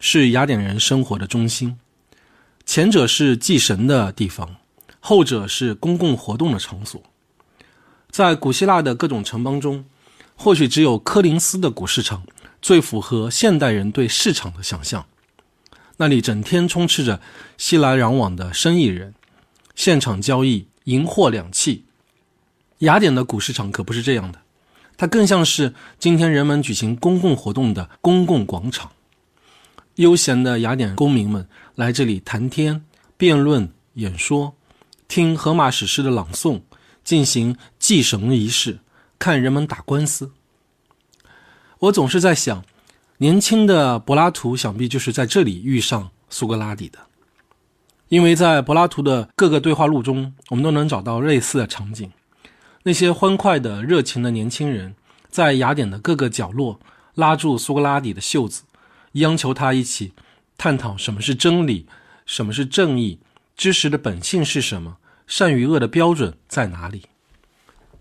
[0.00, 1.78] 是雅典人生活的中心，
[2.66, 4.56] 前者是祭神的地方。
[4.98, 7.00] 后者是公共活动的场所，
[8.10, 9.84] 在古希腊的各种城邦中，
[10.34, 12.24] 或许只有科林斯的古市场
[12.60, 15.06] 最符合现代人对市场的想象。
[15.98, 17.20] 那里整天充斥着
[17.56, 19.14] 熙来攘往的生意人，
[19.76, 21.82] 现场交易，银货两讫。
[22.82, 24.40] 雅典的古市场可不是这样的，
[24.96, 28.90] 它更像是今天人们举行公共活动的公共广场。
[29.96, 32.84] 悠闲的雅典公民们来这里谈天、
[33.16, 34.54] 辩论、演说。
[35.06, 36.62] 听荷马史诗的朗诵，
[37.04, 38.78] 进行祭神仪式，
[39.16, 40.32] 看人们打官司。
[41.78, 42.64] 我总是在想，
[43.18, 46.98] 年轻的柏拉图想必就是在这里遇上苏格拉底的，
[48.08, 52.10] 因为在柏拉图的各个对话录中，我们都能找到类似的场景。
[52.84, 54.94] 那些欢快的、热情的年轻人，
[55.28, 56.80] 在雅典的各个角落
[57.14, 58.64] 拉住苏格拉底的袖子，
[59.12, 60.12] 央求他一起
[60.58, 61.86] 探讨什么是真理，
[62.26, 63.20] 什么是正义，
[63.56, 64.96] 知识的本性是什么。
[65.26, 67.04] 善与恶的标准在哪里？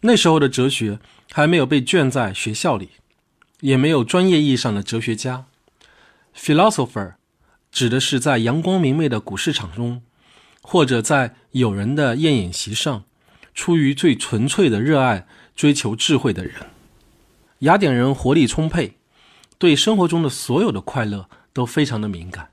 [0.02, 1.00] 那时候的哲学
[1.32, 2.90] 还没有被圈在学校里，
[3.60, 5.46] 也没有专业意义上的哲学家。
[6.36, 7.14] philosopher
[7.72, 10.02] 指的是在阳光明媚的古市场中，
[10.62, 13.04] 或者在友人的宴饮席上，
[13.54, 16.56] 出于最纯粹的热爱追求智慧的人。
[17.60, 18.98] 雅典人活力充沛，
[19.58, 22.50] 对生活中的所有的快乐都非常的敏感，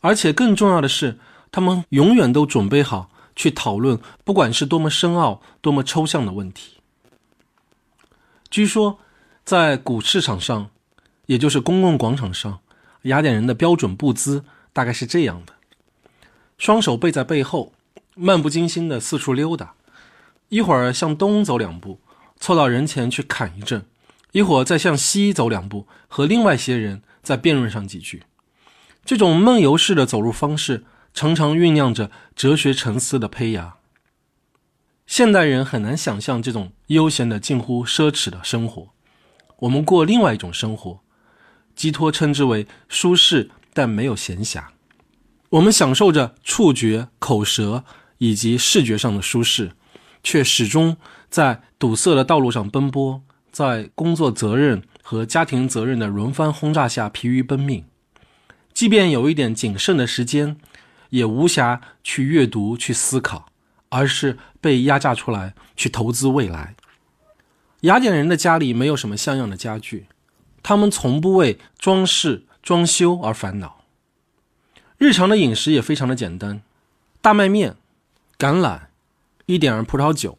[0.00, 1.18] 而且更重要的是，
[1.52, 3.10] 他们永远都准备好。
[3.36, 6.74] 去讨论，不管是多么深奥、多么抽象的问题。
[8.48, 9.00] 据说，
[9.44, 10.70] 在古市场上，
[11.26, 12.60] 也就是公共广场上，
[13.02, 15.54] 雅典人的标准步姿大概是这样的：
[16.58, 17.72] 双手背在背后，
[18.14, 19.74] 漫不经心的四处溜达，
[20.48, 22.00] 一会儿向东走两步，
[22.38, 23.80] 凑到人前去侃一阵；
[24.32, 28.22] 一会儿再向西走两步，和另外些人再辩论上几句。
[29.04, 30.84] 这种梦游式的走路方式。
[31.16, 33.76] 常常酝酿着哲学沉思的胚芽。
[35.06, 38.88] 现代人很难想象这种悠闲的、近乎奢侈的生活。
[39.60, 40.98] 我们过另外一种生活，
[41.76, 44.64] 寄托称之为舒适，但没有闲暇。
[45.50, 47.84] 我们享受着触觉、口舌
[48.18, 49.76] 以及视觉上的舒适，
[50.24, 50.96] 却始终
[51.30, 53.22] 在堵塞的道路上奔波，
[53.52, 57.84] 在工作责任和家庭责任的轮番轰炸下疲于奔命。
[58.72, 60.56] 即便有一点谨慎的时间。
[61.10, 63.46] 也无暇去阅读、去思考，
[63.88, 66.74] 而是被压榨出来去投资未来。
[67.82, 70.08] 雅典人的家里没有什么像样的家具，
[70.60, 73.84] 他们从不为装饰、装修而烦恼。
[74.98, 76.62] 日常的饮食也非常的简单：
[77.20, 77.76] 大麦面、
[78.36, 78.86] 橄榄，
[79.46, 80.38] 一点葡萄酒，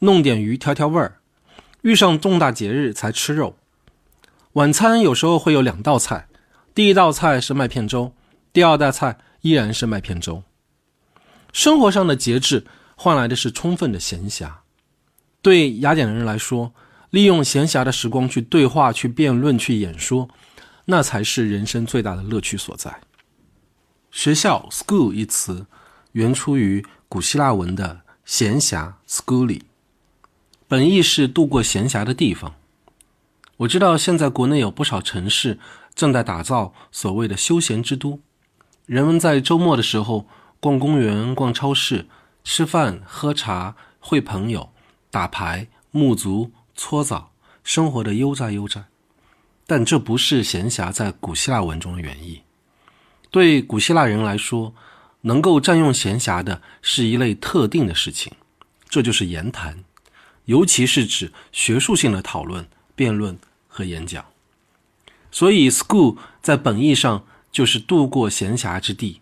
[0.00, 1.18] 弄点鱼调调味儿。
[1.82, 3.56] 遇上重大节日才吃肉。
[4.54, 6.28] 晚餐有时候会有两道菜，
[6.74, 8.12] 第一道菜是麦片粥，
[8.52, 9.18] 第二道菜。
[9.44, 10.42] 依然是麦片粥。
[11.52, 12.64] 生活上的节制
[12.96, 14.50] 换来的是充分的闲暇。
[15.42, 16.72] 对雅典人来说，
[17.10, 20.30] 利用闲暇的时光去对话、去辩论、去演说，
[20.86, 22.98] 那才是人生最大的乐趣所在。
[24.10, 25.66] 学校 （school） 一词
[26.12, 29.60] 原出于古希腊文的“闲暇 ”（schooly），
[30.66, 32.54] 本意是度过闲暇的地方。
[33.58, 35.58] 我知道现在国内有不少城市
[35.94, 38.18] 正在打造所谓的休闲之都。
[38.86, 40.26] 人们在周末的时候
[40.58, 42.06] 逛公园、逛超市、
[42.42, 44.70] 吃饭、喝茶、会朋友、
[45.10, 47.30] 打牌、沐足、搓澡，
[47.62, 48.84] 生活的悠哉悠哉。
[49.66, 52.42] 但这不是闲暇在古希腊文中的原意。
[53.30, 54.74] 对古希腊人来说，
[55.24, 58.32] 能够占用闲暇的是一类特定的事情，
[58.88, 59.84] 这就是言谈，
[60.46, 64.24] 尤其是指学术性的讨论、辩论和演讲。
[65.30, 69.20] 所以，school 在本意上就是度过闲暇之地。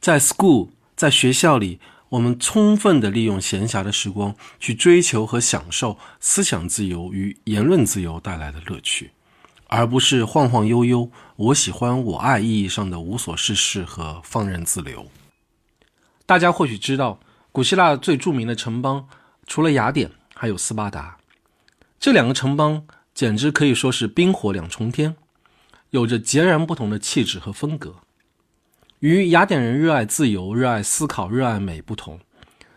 [0.00, 1.80] 在 school，在学校里，
[2.10, 9.12] 我们充分地利用闲暇的时光，去追求和享受思想自由与言论自由带来的乐趣。
[9.68, 15.06] 而不是晃晃悠悠，我喜欢我爱意义上的无所事事和放任自流。
[16.24, 17.20] 大家或许知道，
[17.52, 19.06] 古希腊最著名的城邦
[19.46, 21.18] 除了雅典，还有斯巴达。
[22.00, 25.14] 这两个城邦简直可以说是冰火两重天，
[25.90, 27.96] 有着截然不同的气质和风格。
[29.00, 32.18] 与雅典人热爱自由、热爱思考、热爱美不同，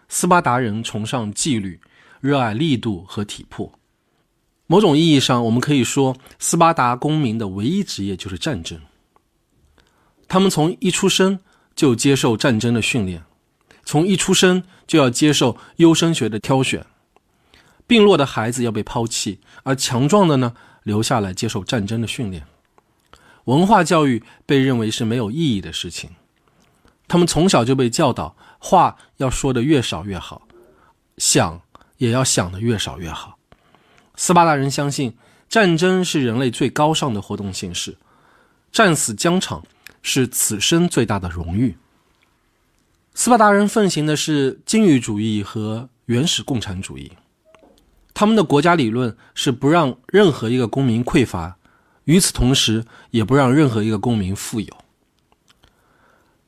[0.10, 1.80] 斯巴达人崇尚纪律，
[2.20, 3.79] 热爱力度和体魄。
[4.72, 8.80] 某种意义上，我们可以说，斯巴达公民的唯一职业就是战争。
[10.28, 11.40] 他们从一出生
[11.76, 13.24] 就接受战争的训练，
[13.84, 16.86] 从一出生就要接受优生学的挑选。
[17.88, 20.54] 病弱的孩子要被抛弃，而强壮的呢，
[20.84, 22.46] 留下来接受战争的训练。
[23.46, 26.12] 文化教育被认为是没有意义的事情。
[27.08, 30.44] 他们从小就被教导，话要说的越少越好，
[31.18, 31.60] 想
[31.98, 33.39] 也要想的越少越好。
[34.22, 35.16] 斯巴达人相信，
[35.48, 37.96] 战争是人类最高尚的活动形式，
[38.70, 39.64] 战死疆场
[40.02, 41.78] 是此生最大的荣誉。
[43.14, 47.14] 斯巴达人奉行的是禁欲主义和原始共产主义，
[48.14, 51.56] 他们的国家理论是不让任何一个公民匮乏，
[52.04, 54.68] 与此同时也不让任何一个公民富有。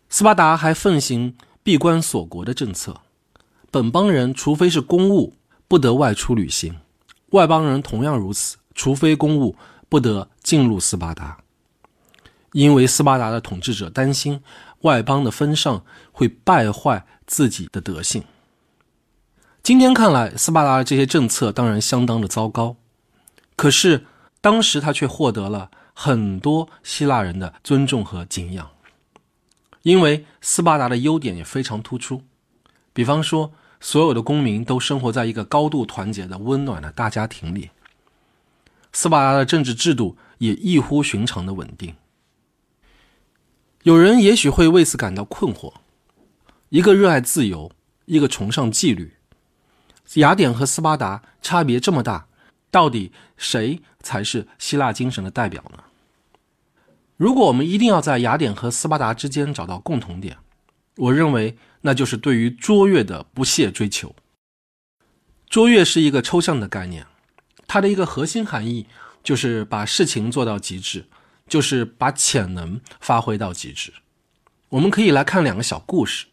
[0.09, 2.99] 斯巴达还奉行闭关锁国的政策，
[3.71, 5.35] 本邦人除非是公务，
[5.69, 6.75] 不得外出旅行。
[7.31, 9.55] 外邦人同样如此，除非公务，
[9.87, 11.37] 不得进入斯巴达。
[12.51, 14.41] 因为斯巴达的统治者担心
[14.81, 18.23] 外邦的风尚会败坏自己的德性。
[19.63, 22.75] 今天看来，斯巴达的这些政策当然相当的糟糕，
[23.55, 24.05] 可是
[24.41, 28.69] 当时他却获得了很多希腊人的尊重和敬仰，
[29.83, 32.23] 因为斯巴达的优点也非常突出，
[32.93, 33.53] 比方说。
[33.83, 37.71] 所有的公民都生活在一个高度团结的温暖的大家庭里。
[38.93, 41.95] 斯巴达的政治制度也异乎寻常的稳定。
[43.83, 45.73] 有人也许会为此感到困惑：
[46.69, 47.71] 一个热爱自由，
[48.05, 49.13] 一个崇尚纪律，
[50.15, 52.27] 雅典和斯巴达差别这么大，
[52.69, 55.83] 到底谁才是希腊精神的代表呢？
[57.17, 60.37] 如果我们一定要在雅典和斯巴达之间找到共同点，
[60.97, 61.57] 我认为。
[61.81, 64.15] 那就是对于卓越的不懈追求。
[65.49, 67.05] 卓越是一个抽象的概念，
[67.67, 68.87] 它的一个核心含义
[69.23, 71.05] 就是把事情做到极致，
[71.47, 73.91] 就是把潜能发挥到极致。
[74.69, 76.27] 我们可以来看两个小故事。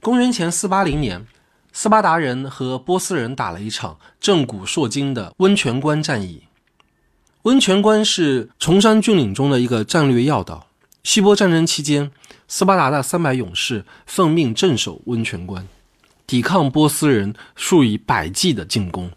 [0.00, 1.26] 公元前四八零年，
[1.72, 6.42] 斯巴达人和波斯人打了一场震古烁今的温泉关战役。
[7.44, 10.68] 温泉关是崇山峻岭中的一个战略要道。
[11.04, 12.10] 希波战争期间。
[12.46, 15.66] 斯巴达的三百勇士奉命镇守温泉关，
[16.26, 19.10] 抵抗波斯人数以百计的进攻。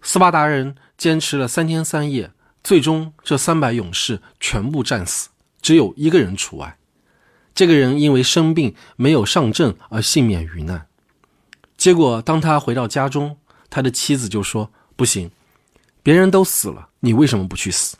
[0.00, 2.30] 斯巴达人坚持了三天三夜，
[2.62, 5.28] 最终这三百勇士全部战死，
[5.60, 6.78] 只有一个人除外。
[7.52, 10.86] 这个人因为生病没有上阵而幸免于难。
[11.76, 13.36] 结果，当他回到家中，
[13.68, 15.32] 他的妻子就说：“不行，
[16.02, 17.96] 别人都死了，你为什么不去死？”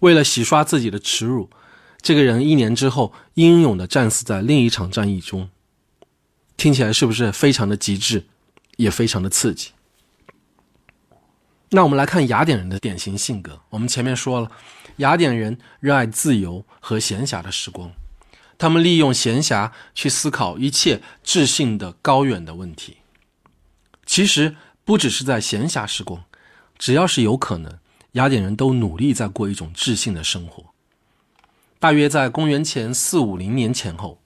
[0.00, 1.48] 为了洗刷自己的耻辱。
[2.02, 5.48] 这个人一年之后英勇的战死在另一场战役中，
[6.56, 8.26] 听起来是不是非常的极致，
[8.76, 9.72] 也非常的刺激？
[11.70, 13.60] 那我们来看雅典人的典型性格。
[13.70, 14.50] 我们前面说了，
[14.96, 17.92] 雅典人热爱自由和闲暇的时光，
[18.58, 22.96] 他们利用闲暇去思考一切智性的高远的问题。
[24.04, 26.24] 其实不只是在闲暇时光，
[26.76, 27.78] 只要是有可能，
[28.12, 30.66] 雅典人都努力在过一种智性的生活。
[31.78, 34.20] 大约在公元前四五零年前后，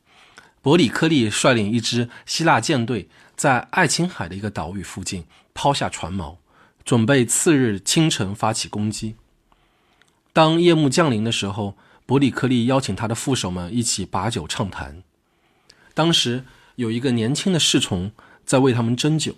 [0.62, 6.36] 伯里克利率领一支希腊舰队在爱琴海的一个岛屿附近抛下船锚，
[6.84, 9.16] 准备次日清晨发起攻击。
[10.32, 11.76] 当夜幕降临的时候，
[12.06, 15.02] 伯里克利邀请他的副手们一起把酒畅谈。
[15.92, 18.10] 当时有一个年轻的侍从
[18.44, 19.36] 在为他们斟酒，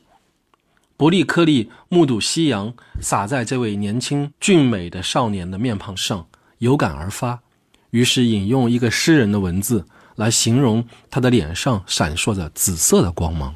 [0.96, 6.26] 伯利克利目睹夕阳洒在这位年轻俊美的少年的面庞上，
[6.58, 7.42] 有感而发。
[7.90, 13.54] 于是引用一个诗人的文字来形容他的脸上闪烁着紫色的光芒。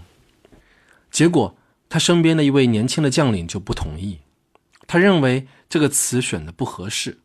[1.10, 1.56] 结果，
[1.88, 4.18] 他身边的一位年轻的将领就不同意，
[4.86, 7.20] 他认为这个词选的不合适，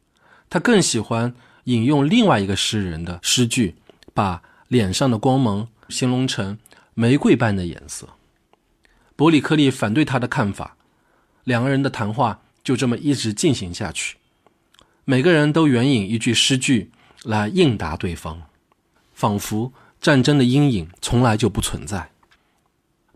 [0.50, 1.36] 他更喜欢
[1.66, 3.76] 引用另外一个诗人的诗句，
[4.14, 6.58] 把脸上的光芒形容成
[6.94, 8.08] 玫瑰般的颜色。
[9.16, 10.76] 伯里克利反对他的看法，
[11.46, 14.18] 两个人的谈话就这么一直进行下去。
[15.06, 16.92] 每个人都援引一句诗句
[17.24, 18.42] 来应答对方，
[19.14, 22.12] 仿佛战争的阴影从来就不存在。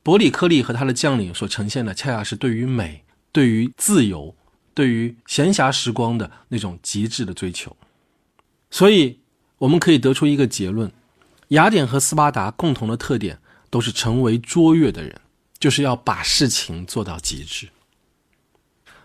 [0.02, 4.34] 伯里克利和他的将领所呈现的，恰恰是对于美、对于自由、
[4.74, 7.76] 对于闲暇时光的那种极致的追求。
[8.72, 9.20] 所以，
[9.58, 10.90] 我们可以得出一个结论：
[11.50, 13.40] 雅典和斯巴达共同的特点
[13.70, 15.20] 都是成为卓越的人，
[15.60, 17.68] 就是要把事情做到极致。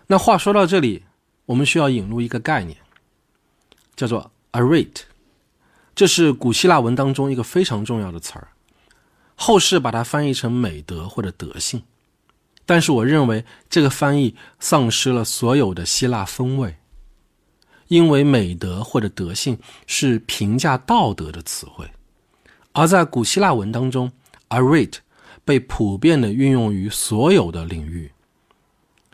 [0.07, 1.03] 那话说到这里，
[1.45, 2.77] 我们需要引入一个概念，
[3.95, 5.01] 叫做 “arete”，
[5.93, 8.47] 这是古希腊文当中一个非常重要的词儿。
[9.35, 11.83] 后世把它翻译成美德或者德性，
[12.65, 16.77] 但是我认为这个翻译丧失了所有的希腊风味，
[17.89, 21.89] 因为美德或者德性是评价道德的词汇，
[22.71, 24.09] 而在古希腊文当中
[24.47, 24.99] ，arete
[25.45, 28.11] 被普遍的运用于所有的领域，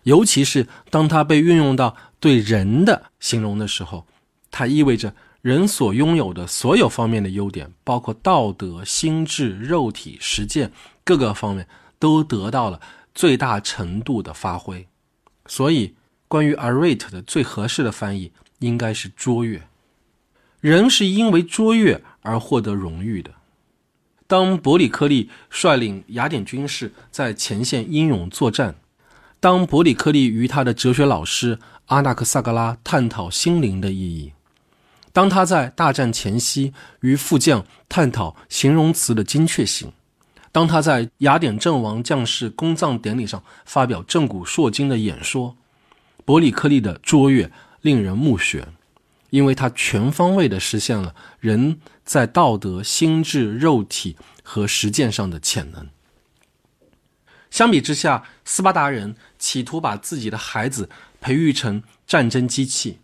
[0.04, 4.08] 尤其是当它被运用到对人的形容的时候，
[4.50, 5.14] 它意味着。
[5.42, 10.72] 人所拥有的所有方面的优点，包括道德、心智、肉体、实践
[11.04, 11.68] 各个方面，
[11.98, 12.80] 都得到了
[13.16, 14.88] 最大程度的发挥。
[15.48, 15.96] 所以，
[16.28, 19.60] 关于 arete 的最合适的翻译应该是卓越。
[20.60, 23.32] 人是因为卓越而获得荣誉的。
[24.32, 28.76] 当伯里克利率领雅典军士在前线英勇作战，
[29.42, 34.32] 当伯里克利与他的哲学老师阿纳克萨格拉探讨心灵的意义。
[35.12, 36.72] 当他在大战前夕
[37.02, 39.92] 与副将探讨形容词的精确性，
[40.54, 45.58] 当他在雅典阵亡将士公葬典礼上发表震古烁今的演说，
[46.24, 47.52] 伯里克利的卓越
[47.82, 48.64] 令人目眩，
[49.30, 55.88] 因为他全方位地实现了人在道德、心智、肉体和实践上的潜能。
[57.50, 60.90] 相比之下，斯巴达人企图把自己的孩子
[61.22, 63.00] 培育成战争机器。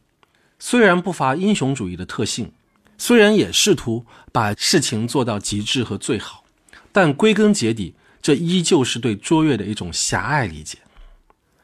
[0.59, 2.51] 虽然不乏英雄主义的特性，
[2.97, 6.43] 虽然也试图把事情做到极致和最好，
[6.91, 10.79] 但归根结底，这依旧是对卓越的一种狭隘理解。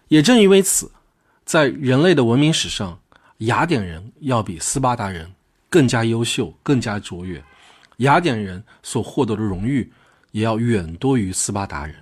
[0.08, 0.94] 也正因为此，
[1.44, 3.02] 在人类的文明史上，
[3.40, 5.34] 雅典人要比斯巴达人
[5.74, 7.44] 更加优秀、更加卓越，
[7.98, 9.92] 雅典人所获得的荣誉
[10.30, 11.96] 也要远多于斯巴达人。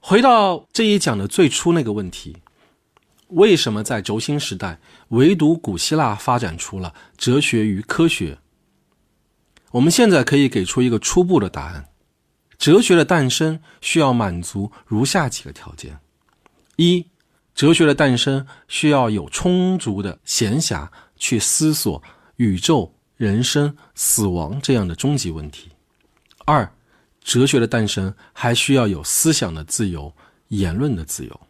[0.00, 2.36] 回到这一讲的最初那个问题。
[3.28, 4.80] 为什么在轴心时代，
[5.10, 8.36] 唯独古希腊发展出了哲学与科学？
[9.70, 11.90] 我们现在可以给出一个初步的答案：
[12.58, 15.96] 哲学的诞生需要满足如下几个条件：
[16.74, 17.06] 一、
[17.54, 22.02] 哲学的诞生需要有充足的闲暇去思索
[22.42, 25.68] 宇宙、人生、死亡这样的终极问题；
[26.44, 26.68] 二、
[27.22, 30.12] 哲学的诞生还需要有思想的自由、
[30.48, 31.40] 言论的自由。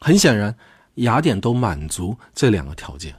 [0.00, 0.52] 很显然。
[0.96, 3.14] 雅典都满足这两个条件，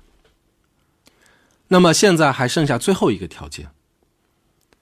[1.68, 3.70] 那么现在还剩下最后一个条件。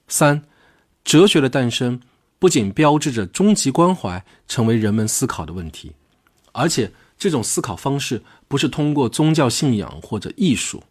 [0.08, 0.42] 三，
[1.04, 2.00] 哲学的诞生
[2.40, 5.92] 不仅标志着终极关怀成为人们思考的问题，
[6.54, 10.82] 而且这种思考方式不是通过宗教信仰或者艺术，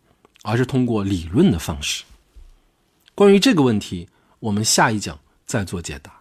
[0.45, 2.05] 而是通过理论的方式。
[3.15, 4.09] 关于这个问题，
[4.41, 6.21] 我们下一讲再做解答。